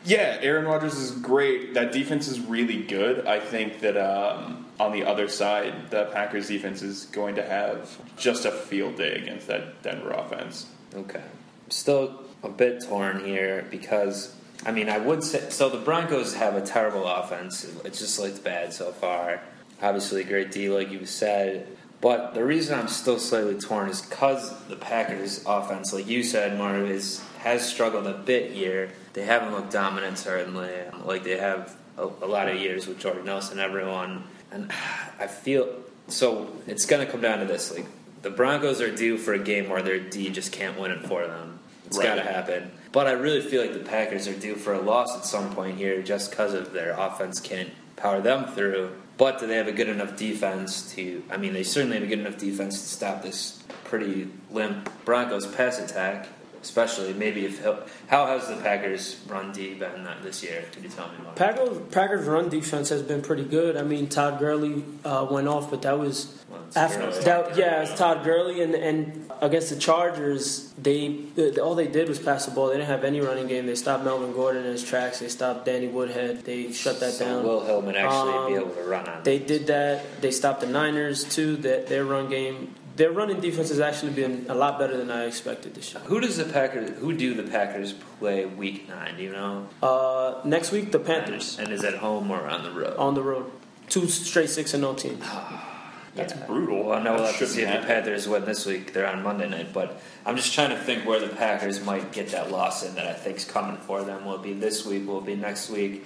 [0.04, 1.74] yeah, Aaron Rodgers is great.
[1.74, 3.26] That defense is really good.
[3.26, 7.88] I think that um, on the other side, the Packers defense is going to have
[8.16, 10.66] just a field day against that Denver offense.
[10.94, 11.22] Okay.
[11.68, 14.34] Still a bit torn here because,
[14.66, 15.50] I mean, I would say.
[15.50, 17.64] So the Broncos have a terrible offense.
[17.84, 19.40] It's just looked bad so far.
[19.80, 21.66] Obviously, a great D, like you said.
[22.02, 26.58] But the reason I'm still slightly torn is because the Packers' offense, like you said,
[26.58, 28.90] Marv, is, has struggled a bit here.
[29.12, 30.72] They haven't looked dominant, certainly,
[31.04, 34.24] like they have a, a lot of years with Jordan Nelson, everyone.
[34.50, 34.72] And
[35.18, 35.68] I feel
[36.08, 37.72] so it's going to come down to this.
[37.72, 37.86] Like
[38.22, 41.26] the Broncos are due for a game where their D just can't win it for
[41.26, 41.60] them.
[41.86, 42.06] It's Right.
[42.06, 42.70] got to happen.
[42.90, 45.78] But I really feel like the Packers are due for a loss at some point
[45.78, 48.90] here, just because of their offense can't power them through.
[49.22, 51.22] But do they have a good enough defense to?
[51.30, 55.46] I mean, they certainly have a good enough defense to stop this pretty limp Broncos
[55.46, 56.26] pass attack.
[56.62, 57.62] Especially maybe if
[58.06, 60.64] how has the Packers run D been that this year?
[60.70, 61.34] Can you tell me about?
[61.34, 63.76] Packers, Packers run defense has been pretty good.
[63.76, 67.56] I mean, Todd Gurley uh, went off, but that was Well, after that.
[67.56, 71.24] Yeah, it's Todd Gurley, and, and against the Chargers, they
[71.60, 72.68] all they did was pass the ball.
[72.68, 73.66] They didn't have any running game.
[73.66, 75.18] They stopped Melvin Gordon in his tracks.
[75.18, 76.44] They stopped Danny Woodhead.
[76.44, 77.42] They shut that So down.
[77.42, 79.22] Will Hillman actually be Um, able to run on?
[79.24, 80.20] They did that.
[80.22, 81.56] They stopped the Niners too.
[81.56, 85.24] That their run game, their running defense has actually been a lot better than I
[85.26, 86.02] expected this year.
[86.04, 86.90] Who does the Packers?
[86.98, 89.16] Who do the Packers play Week Nine?
[89.16, 89.68] Do you know?
[89.82, 92.96] Uh, next week, the Panthers And is at home or on the road?
[92.96, 93.50] on the road.
[93.88, 95.24] Two straight six and no teams.
[96.14, 96.46] That's Yeah.
[96.46, 96.84] brutal.
[96.84, 97.86] Well, I know we'll have to see if the.
[97.86, 98.92] Panthers win this week.
[98.92, 102.28] They're on Monday night, but I'm just trying to think where the Packers might get
[102.32, 104.26] that loss in that I think's coming for them.
[104.26, 105.06] Will it be this week?
[105.06, 106.04] Will it be next week?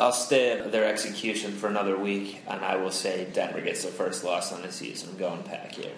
[0.00, 3.92] I'll stay at their execution for another week, and I will say Denver gets their
[3.92, 5.10] first loss on the season.
[5.10, 5.92] I'm going Pack here.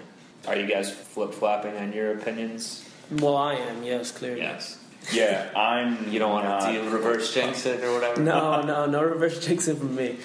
[0.49, 2.89] Are you guys flip flopping on your opinions?
[3.11, 3.85] Well, I am.
[3.85, 4.41] Yes, clearly.
[4.41, 4.79] Yes.
[5.13, 6.13] Yeah, I'm.
[6.13, 8.21] You don't want to do reverse jinx it or whatever?
[8.21, 10.17] No, no, no reverse jinxing from me.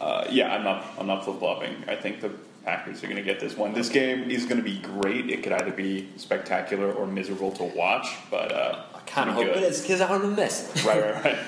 [0.00, 0.84] Uh, yeah, I'm not.
[0.98, 1.84] I'm not flip flopping.
[1.86, 2.32] I think the
[2.64, 3.74] Packers are going to get this one.
[3.74, 5.30] This game is going to be great.
[5.30, 9.46] It could either be spectacular or miserable to watch, but uh, I kind of hope
[9.46, 9.62] it good.
[9.64, 10.84] is because I want to miss it.
[10.84, 11.38] Right, right, right.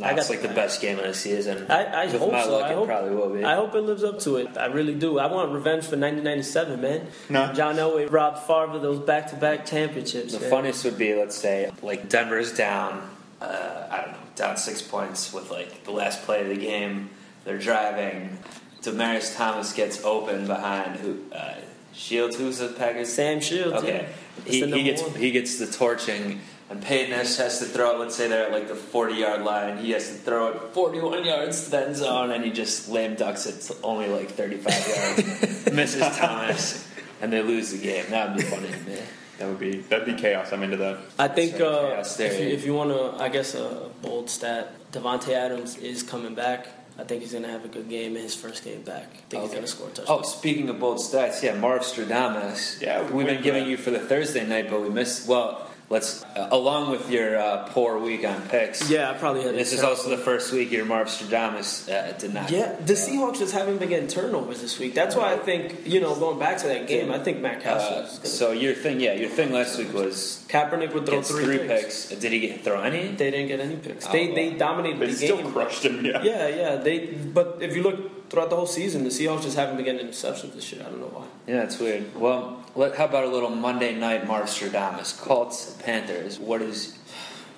[0.00, 1.70] No, I got it's like the the- best game of the season.
[1.70, 2.52] I, I With hope my so.
[2.52, 3.44] luck, I it hope, probably will be.
[3.44, 4.56] I hope it lives up to it.
[4.56, 5.18] I really do.
[5.18, 7.06] I want revenge for 1997, man.
[7.28, 7.52] No.
[7.52, 10.32] John Elway robbed Favre of those back-to-back championships.
[10.32, 10.50] The man.
[10.50, 13.08] funniest would be, let's say, like Denver's down,
[13.40, 17.10] uh, I don't know, down six points with like the last play of the game.
[17.44, 18.38] They're driving.
[18.82, 21.18] Demaryius Thomas gets open behind who?
[21.32, 21.54] Uh,
[21.92, 23.12] Shields, who's the Packers?
[23.12, 23.74] Sam Shields.
[23.82, 24.06] Okay,
[24.46, 24.50] yeah.
[24.50, 25.14] He, he gets one.
[25.16, 26.40] he gets the torching
[26.70, 27.98] and Peyton has to throw it.
[27.98, 29.78] Let's say they're at like the 40 yard line.
[29.78, 33.16] He has to throw it 41 yards to the end zone, and he just lame
[33.16, 36.88] ducks it to only like 35 yards, misses Thomas,
[37.20, 38.06] and they lose the game.
[38.10, 38.98] That would be funny to me.
[39.38, 40.52] That would be that'd be chaos.
[40.52, 40.98] I'm into that.
[41.18, 44.92] I think Sorry, uh, if, you, if you want to, I guess a bold stat,
[44.92, 46.68] Davante Adams is coming back.
[46.98, 49.08] I think he's going to have a good game in his first game back.
[49.10, 50.18] I think he's going to score a touchdown.
[50.20, 52.82] Oh, speaking of bold stats, yeah, Marv Stradamus.
[52.82, 55.26] Yeah, we've been giving uh, you for the Thursday night, but we missed.
[55.26, 58.88] Well, let's uh, along with your uh, poor week on picks.
[58.88, 59.54] yeah, I probably had.
[59.54, 62.50] This is set also the first week your Marv Stradamus uh, did not.
[62.50, 64.94] Yeah, the Seahawks just haven't been getting turnovers this week.
[64.94, 67.98] That's why I think you know going back to that game, I think Matt Cassel.
[67.98, 71.44] Uh, is so your thing, yeah, your thing last week was Kaepernick would throw three,
[71.44, 72.06] three picks.
[72.06, 72.20] picks.
[72.20, 73.08] Did he get throw any?
[73.08, 74.06] They didn't get any picks.
[74.06, 74.34] Oh, they wow.
[74.34, 75.52] they dominated They the still game.
[75.52, 76.04] crushed him.
[76.04, 76.22] Yeah.
[76.22, 76.76] Yeah, yeah.
[76.76, 80.06] They but if you look throughout the whole season, the Seahawks just haven't been getting
[80.06, 80.82] interceptions this year.
[80.86, 81.24] I don't know why.
[81.46, 82.14] Yeah, it's weird.
[82.14, 85.20] Well, let, how about a little Monday night Marv Stradamus?
[85.20, 86.38] Colts, Panthers.
[86.38, 86.96] What is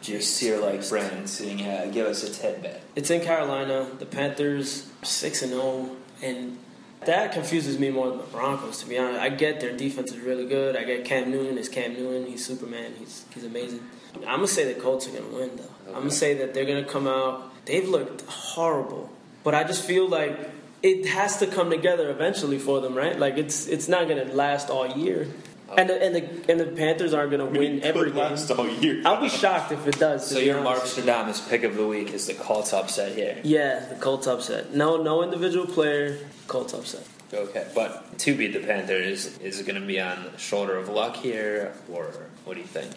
[0.05, 1.63] your sear like brain seeing?
[1.63, 2.83] Uh, give us a tidbit.
[2.97, 3.89] It's in Carolina.
[3.99, 6.59] The Panthers six and zero, and
[7.05, 8.81] that confuses me more than the Broncos.
[8.81, 10.77] To be honest, I get their defense is really good.
[10.77, 12.27] I get Cam Newton is Cam Newton.
[12.27, 12.93] He's Superman.
[12.99, 13.81] He's he's amazing.
[14.15, 15.71] I'm gonna say the Colts are gonna win though.
[15.89, 17.53] I'm gonna say that they're gonna come out.
[17.65, 19.11] They've looked horrible,
[19.45, 20.52] but I just feel like
[20.83, 23.19] it has to come together eventually for them, right?
[23.19, 25.29] Like it's it's not gonna last all year,
[25.77, 28.19] and the, and the and the Panthers aren't gonna win every game.
[28.19, 29.03] last all year.
[29.05, 30.29] I'll be shocked if it does.
[30.29, 30.97] So be your honest.
[30.97, 33.39] Marv Stradamus pick of the week is the Colts upset here.
[33.45, 34.75] Yeah, the Colts upset.
[34.75, 36.19] No, no individual player.
[36.49, 37.07] Colts upset.
[37.33, 40.91] Okay, but to beat the Panthers is it going to be on the shoulder of
[40.91, 42.13] luck here, or
[42.45, 42.91] what do you think?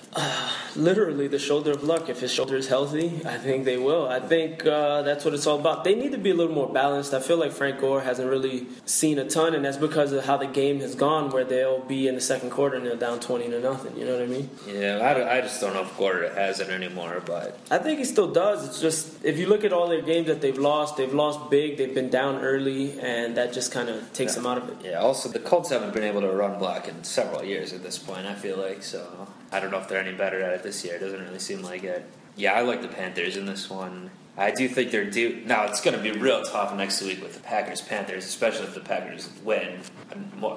[0.76, 2.10] Literally the shoulder of luck.
[2.10, 4.08] If his shoulder is healthy, I think they will.
[4.08, 5.84] I think uh, that's what it's all about.
[5.84, 7.14] They need to be a little more balanced.
[7.14, 10.38] I feel like Frank Gore hasn't really seen a ton, and that's because of how
[10.38, 13.50] the game has gone, where they'll be in the second quarter and they're down twenty
[13.50, 13.98] to nothing.
[13.98, 14.50] You know what I mean?
[14.68, 18.06] Yeah, I, I just don't know if Gore has it anymore, but I think he
[18.06, 18.68] still does.
[18.68, 21.78] It's just if you look at all their games that they've lost, they've lost big.
[21.78, 24.78] They've been down early, and that just kind of takes them out of it.
[24.84, 25.00] yeah.
[25.00, 28.26] Also, the Colts haven't been able to run block in several years at this point.
[28.26, 29.28] I feel like so.
[29.56, 30.96] I don't know if they're any better at it this year.
[30.96, 32.06] It doesn't really seem like it.
[32.36, 34.12] Yeah, I like the Panthers in this one.
[34.38, 35.44] I do think they're due.
[35.46, 38.74] Now it's going to be real tough next week with the Packers Panthers, especially if
[38.74, 39.80] the Packers win.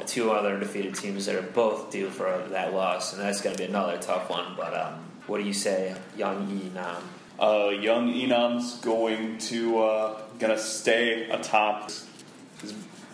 [0.07, 3.62] Two other defeated teams that are both due for that loss, and that's going to
[3.62, 4.55] be another tough one.
[4.57, 4.94] But um,
[5.28, 7.03] what do you say, Young E Nam?
[7.38, 11.92] Uh, young Enam's going to uh, gonna stay atop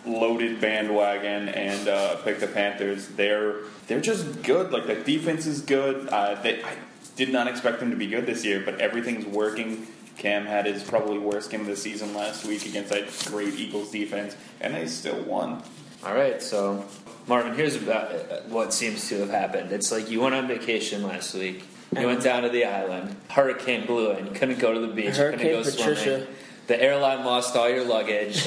[0.07, 3.07] loaded bandwagon and uh, pick the Panthers.
[3.09, 4.71] They're they're just good.
[4.71, 6.07] Like the defense is good.
[6.09, 6.75] Uh, they, I
[7.15, 9.87] did not expect them to be good this year, but everything's working.
[10.17, 13.91] Cam had his probably worst game of the season last week against that great Eagles
[13.91, 15.61] defense, and they still won.
[16.05, 16.85] All right, so
[17.27, 19.71] Marvin, here's about uh, what seems to have happened.
[19.71, 21.63] It's like you went on vacation last week.
[21.97, 23.15] You went down to the island.
[23.29, 24.33] Hurricane blew in.
[24.33, 25.15] Couldn't go to the beach.
[25.15, 26.03] couldn't Hurricane go Patricia.
[26.03, 26.27] swimming.
[26.67, 28.45] The airline lost all your luggage.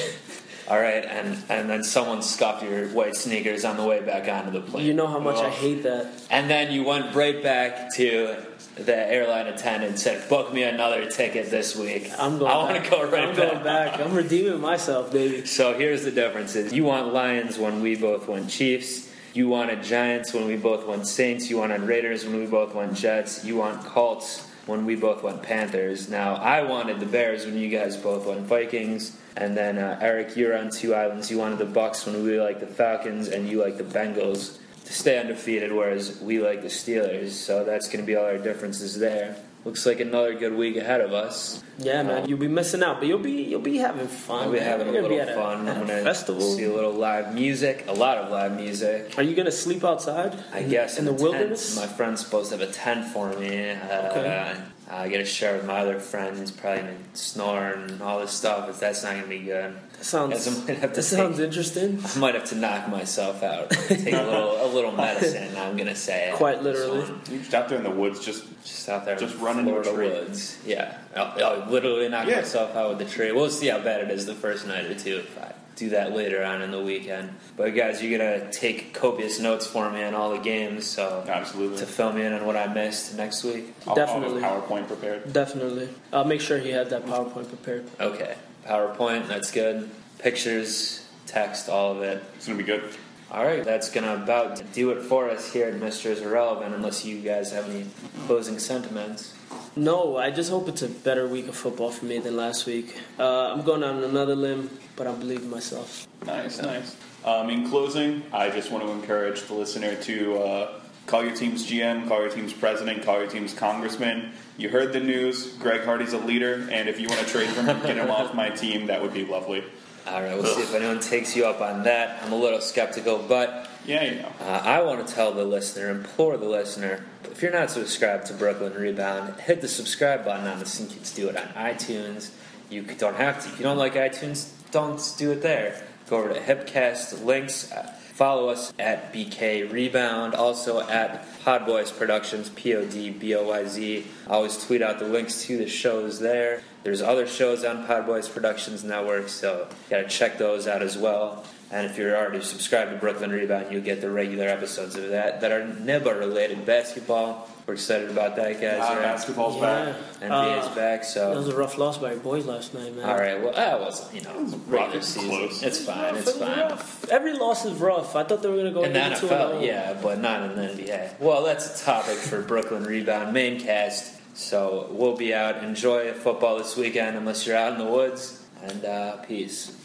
[0.69, 4.51] All right, and and then someone scuffed your white sneakers on the way back onto
[4.51, 4.85] the plane.
[4.85, 5.49] You know how much I Oh.
[5.49, 6.07] hate that.
[6.29, 8.35] And then you went right back to
[8.75, 12.09] the airline attendant and said, "Book me another ticket this week.
[12.17, 12.51] I'm going.
[12.51, 12.83] I want back.
[12.85, 13.99] to go right I'm back." going back.
[13.99, 15.45] I'm redeeming myself, baby.
[15.45, 16.71] So here's the differences.
[16.71, 19.07] You want Lions when we both went Chiefs.
[19.33, 21.49] You wanted Giants when we both went Saints.
[21.49, 23.43] You wanted Raiders when we both went Jets.
[23.45, 26.07] You want Colts when we both went Panthers.
[26.07, 29.17] Now, I wanted the Bears when you guys both went Vikings.
[29.35, 31.31] And then, uh, Eric, you're on two islands.
[31.31, 34.93] You wanted the Bucks when we like the Falcons, and you like the Bengals to
[34.93, 37.31] stay undefeated, whereas we like the Steelers.
[37.31, 39.35] So that's going to be all our differences there.
[39.65, 41.61] Looks like another good week ahead of us.
[41.77, 44.45] Yeah, man, you'll be missing out, but you'll be you'll be having fun.
[44.45, 45.67] I'll be having a You're little be fun.
[45.67, 46.41] A, I'm a gonna festival.
[46.55, 49.13] see a little live music, a lot of live music.
[49.17, 50.41] Are you gonna sleep outside?
[50.53, 51.21] I in, guess in the a tent.
[51.23, 51.75] wilderness.
[51.75, 53.71] My friend's supposed to have a tent for me.
[53.71, 54.55] Uh, Okay.
[54.89, 56.49] Uh, I get to share with my other friends.
[56.51, 58.65] Probably gonna snore and all this stuff.
[58.65, 59.75] But that's not gonna be good.
[59.93, 60.33] that sounds.
[60.33, 61.99] Guess I might have to That sounds interesting.
[62.03, 63.69] I might have to knock myself out.
[63.69, 65.55] Take a little, a little medicine.
[65.57, 66.31] I'm gonna say.
[66.35, 67.01] Quite literally.
[67.01, 67.21] This one.
[67.29, 69.75] You're just out there in the woods, just Just out there, Just in run into
[69.75, 70.19] a Florida tree.
[70.21, 70.57] woods.
[70.65, 72.37] Yeah, I'll, I'll literally knock Yeah.
[72.37, 73.31] myself out with the tree.
[73.31, 76.13] We'll see how bad it is the first night or two if I do that
[76.13, 77.33] later on in the weekend.
[77.55, 81.77] But guys, you're gonna take copious notes for me on all the games, so absolutely.
[81.77, 83.73] to fill me in on what I missed next week.
[83.87, 84.43] I'll, Definitely.
[84.43, 85.31] I'll have PowerPoint prepared.
[85.31, 85.89] Definitely.
[86.11, 87.89] I'll make sure he has that PowerPoint prepared.
[87.99, 88.35] Okay,
[88.67, 89.89] PowerPoint, that's good.
[90.19, 92.21] Pictures, text, all of it.
[92.35, 92.83] It's gonna be good.
[93.31, 96.75] All right, that's gonna about do it for us here at Misterz Irrelevant.
[96.75, 97.85] Unless you guys have any
[98.27, 99.33] closing sentiments.
[99.75, 102.97] No, I just hope it's a better week of football for me than last week.
[103.17, 106.07] Uh, I'm going on another limb, but I believe in myself.
[106.25, 106.97] Nice, nice.
[107.23, 111.65] Um, in closing, I just want to encourage the listener to uh, Call your team's
[111.65, 114.31] GM, call your team's president, call your team's congressman.
[114.57, 115.53] You heard the news.
[115.53, 118.35] Greg Hardy's a leader, and if you want to trade for him, get him off
[118.35, 118.85] my team.
[118.85, 119.63] That would be lovely.
[120.11, 122.21] All right, we'll see if anyone takes you up on that.
[122.23, 124.31] I'm a little skeptical, but Yeah, you know.
[124.41, 128.33] uh, I want to tell the listener, implore the listener, if you're not subscribed to
[128.33, 130.79] Brooklyn Rebound, hit the subscribe button on this.
[130.79, 132.31] You can do it on iTunes.
[132.69, 133.49] You don't have to.
[133.49, 135.81] If you don't like iTunes, don't do it there.
[136.09, 137.71] Go over to Hipcast links.
[137.71, 143.47] Uh, Follow us at BK Rebound, also at Podboyz Productions, P O D B O
[143.47, 144.05] Y Z.
[144.27, 146.61] I always tweet out the links to the shows there.
[146.83, 151.43] There's other shows on Podboyz Productions Network, so you gotta check those out as well.
[151.71, 155.41] And if you're already subscribed to Brooklyn Rebound, you'll get the regular episodes of that
[155.41, 157.47] that are NIBA related basketball.
[157.67, 158.79] We're excited about that, guys.
[158.81, 159.01] Uh, right?
[159.03, 159.61] basketball's Yeah.
[159.85, 159.95] back.
[160.31, 163.07] NBA's Uh, back, So That was a rough loss by your boys last night, man.
[163.07, 164.31] All right, well, that was you know
[164.67, 165.29] regular rough, season.
[165.29, 165.61] close.
[165.61, 166.15] It's fine.
[166.15, 166.57] Rough, It's fine.
[166.57, 167.05] rough.
[167.11, 168.15] Every loss is rough.
[168.15, 170.55] I thought they were going to go In the into NFL, yeah, but not in
[170.55, 171.09] the NBA.
[171.19, 174.15] Well, that's a topic for Brooklyn Rebound Maincast.
[174.39, 175.63] So we'll be out.
[175.65, 178.41] Enjoy football this weekend, unless you're out in the woods.
[178.63, 179.75] And uh, peace.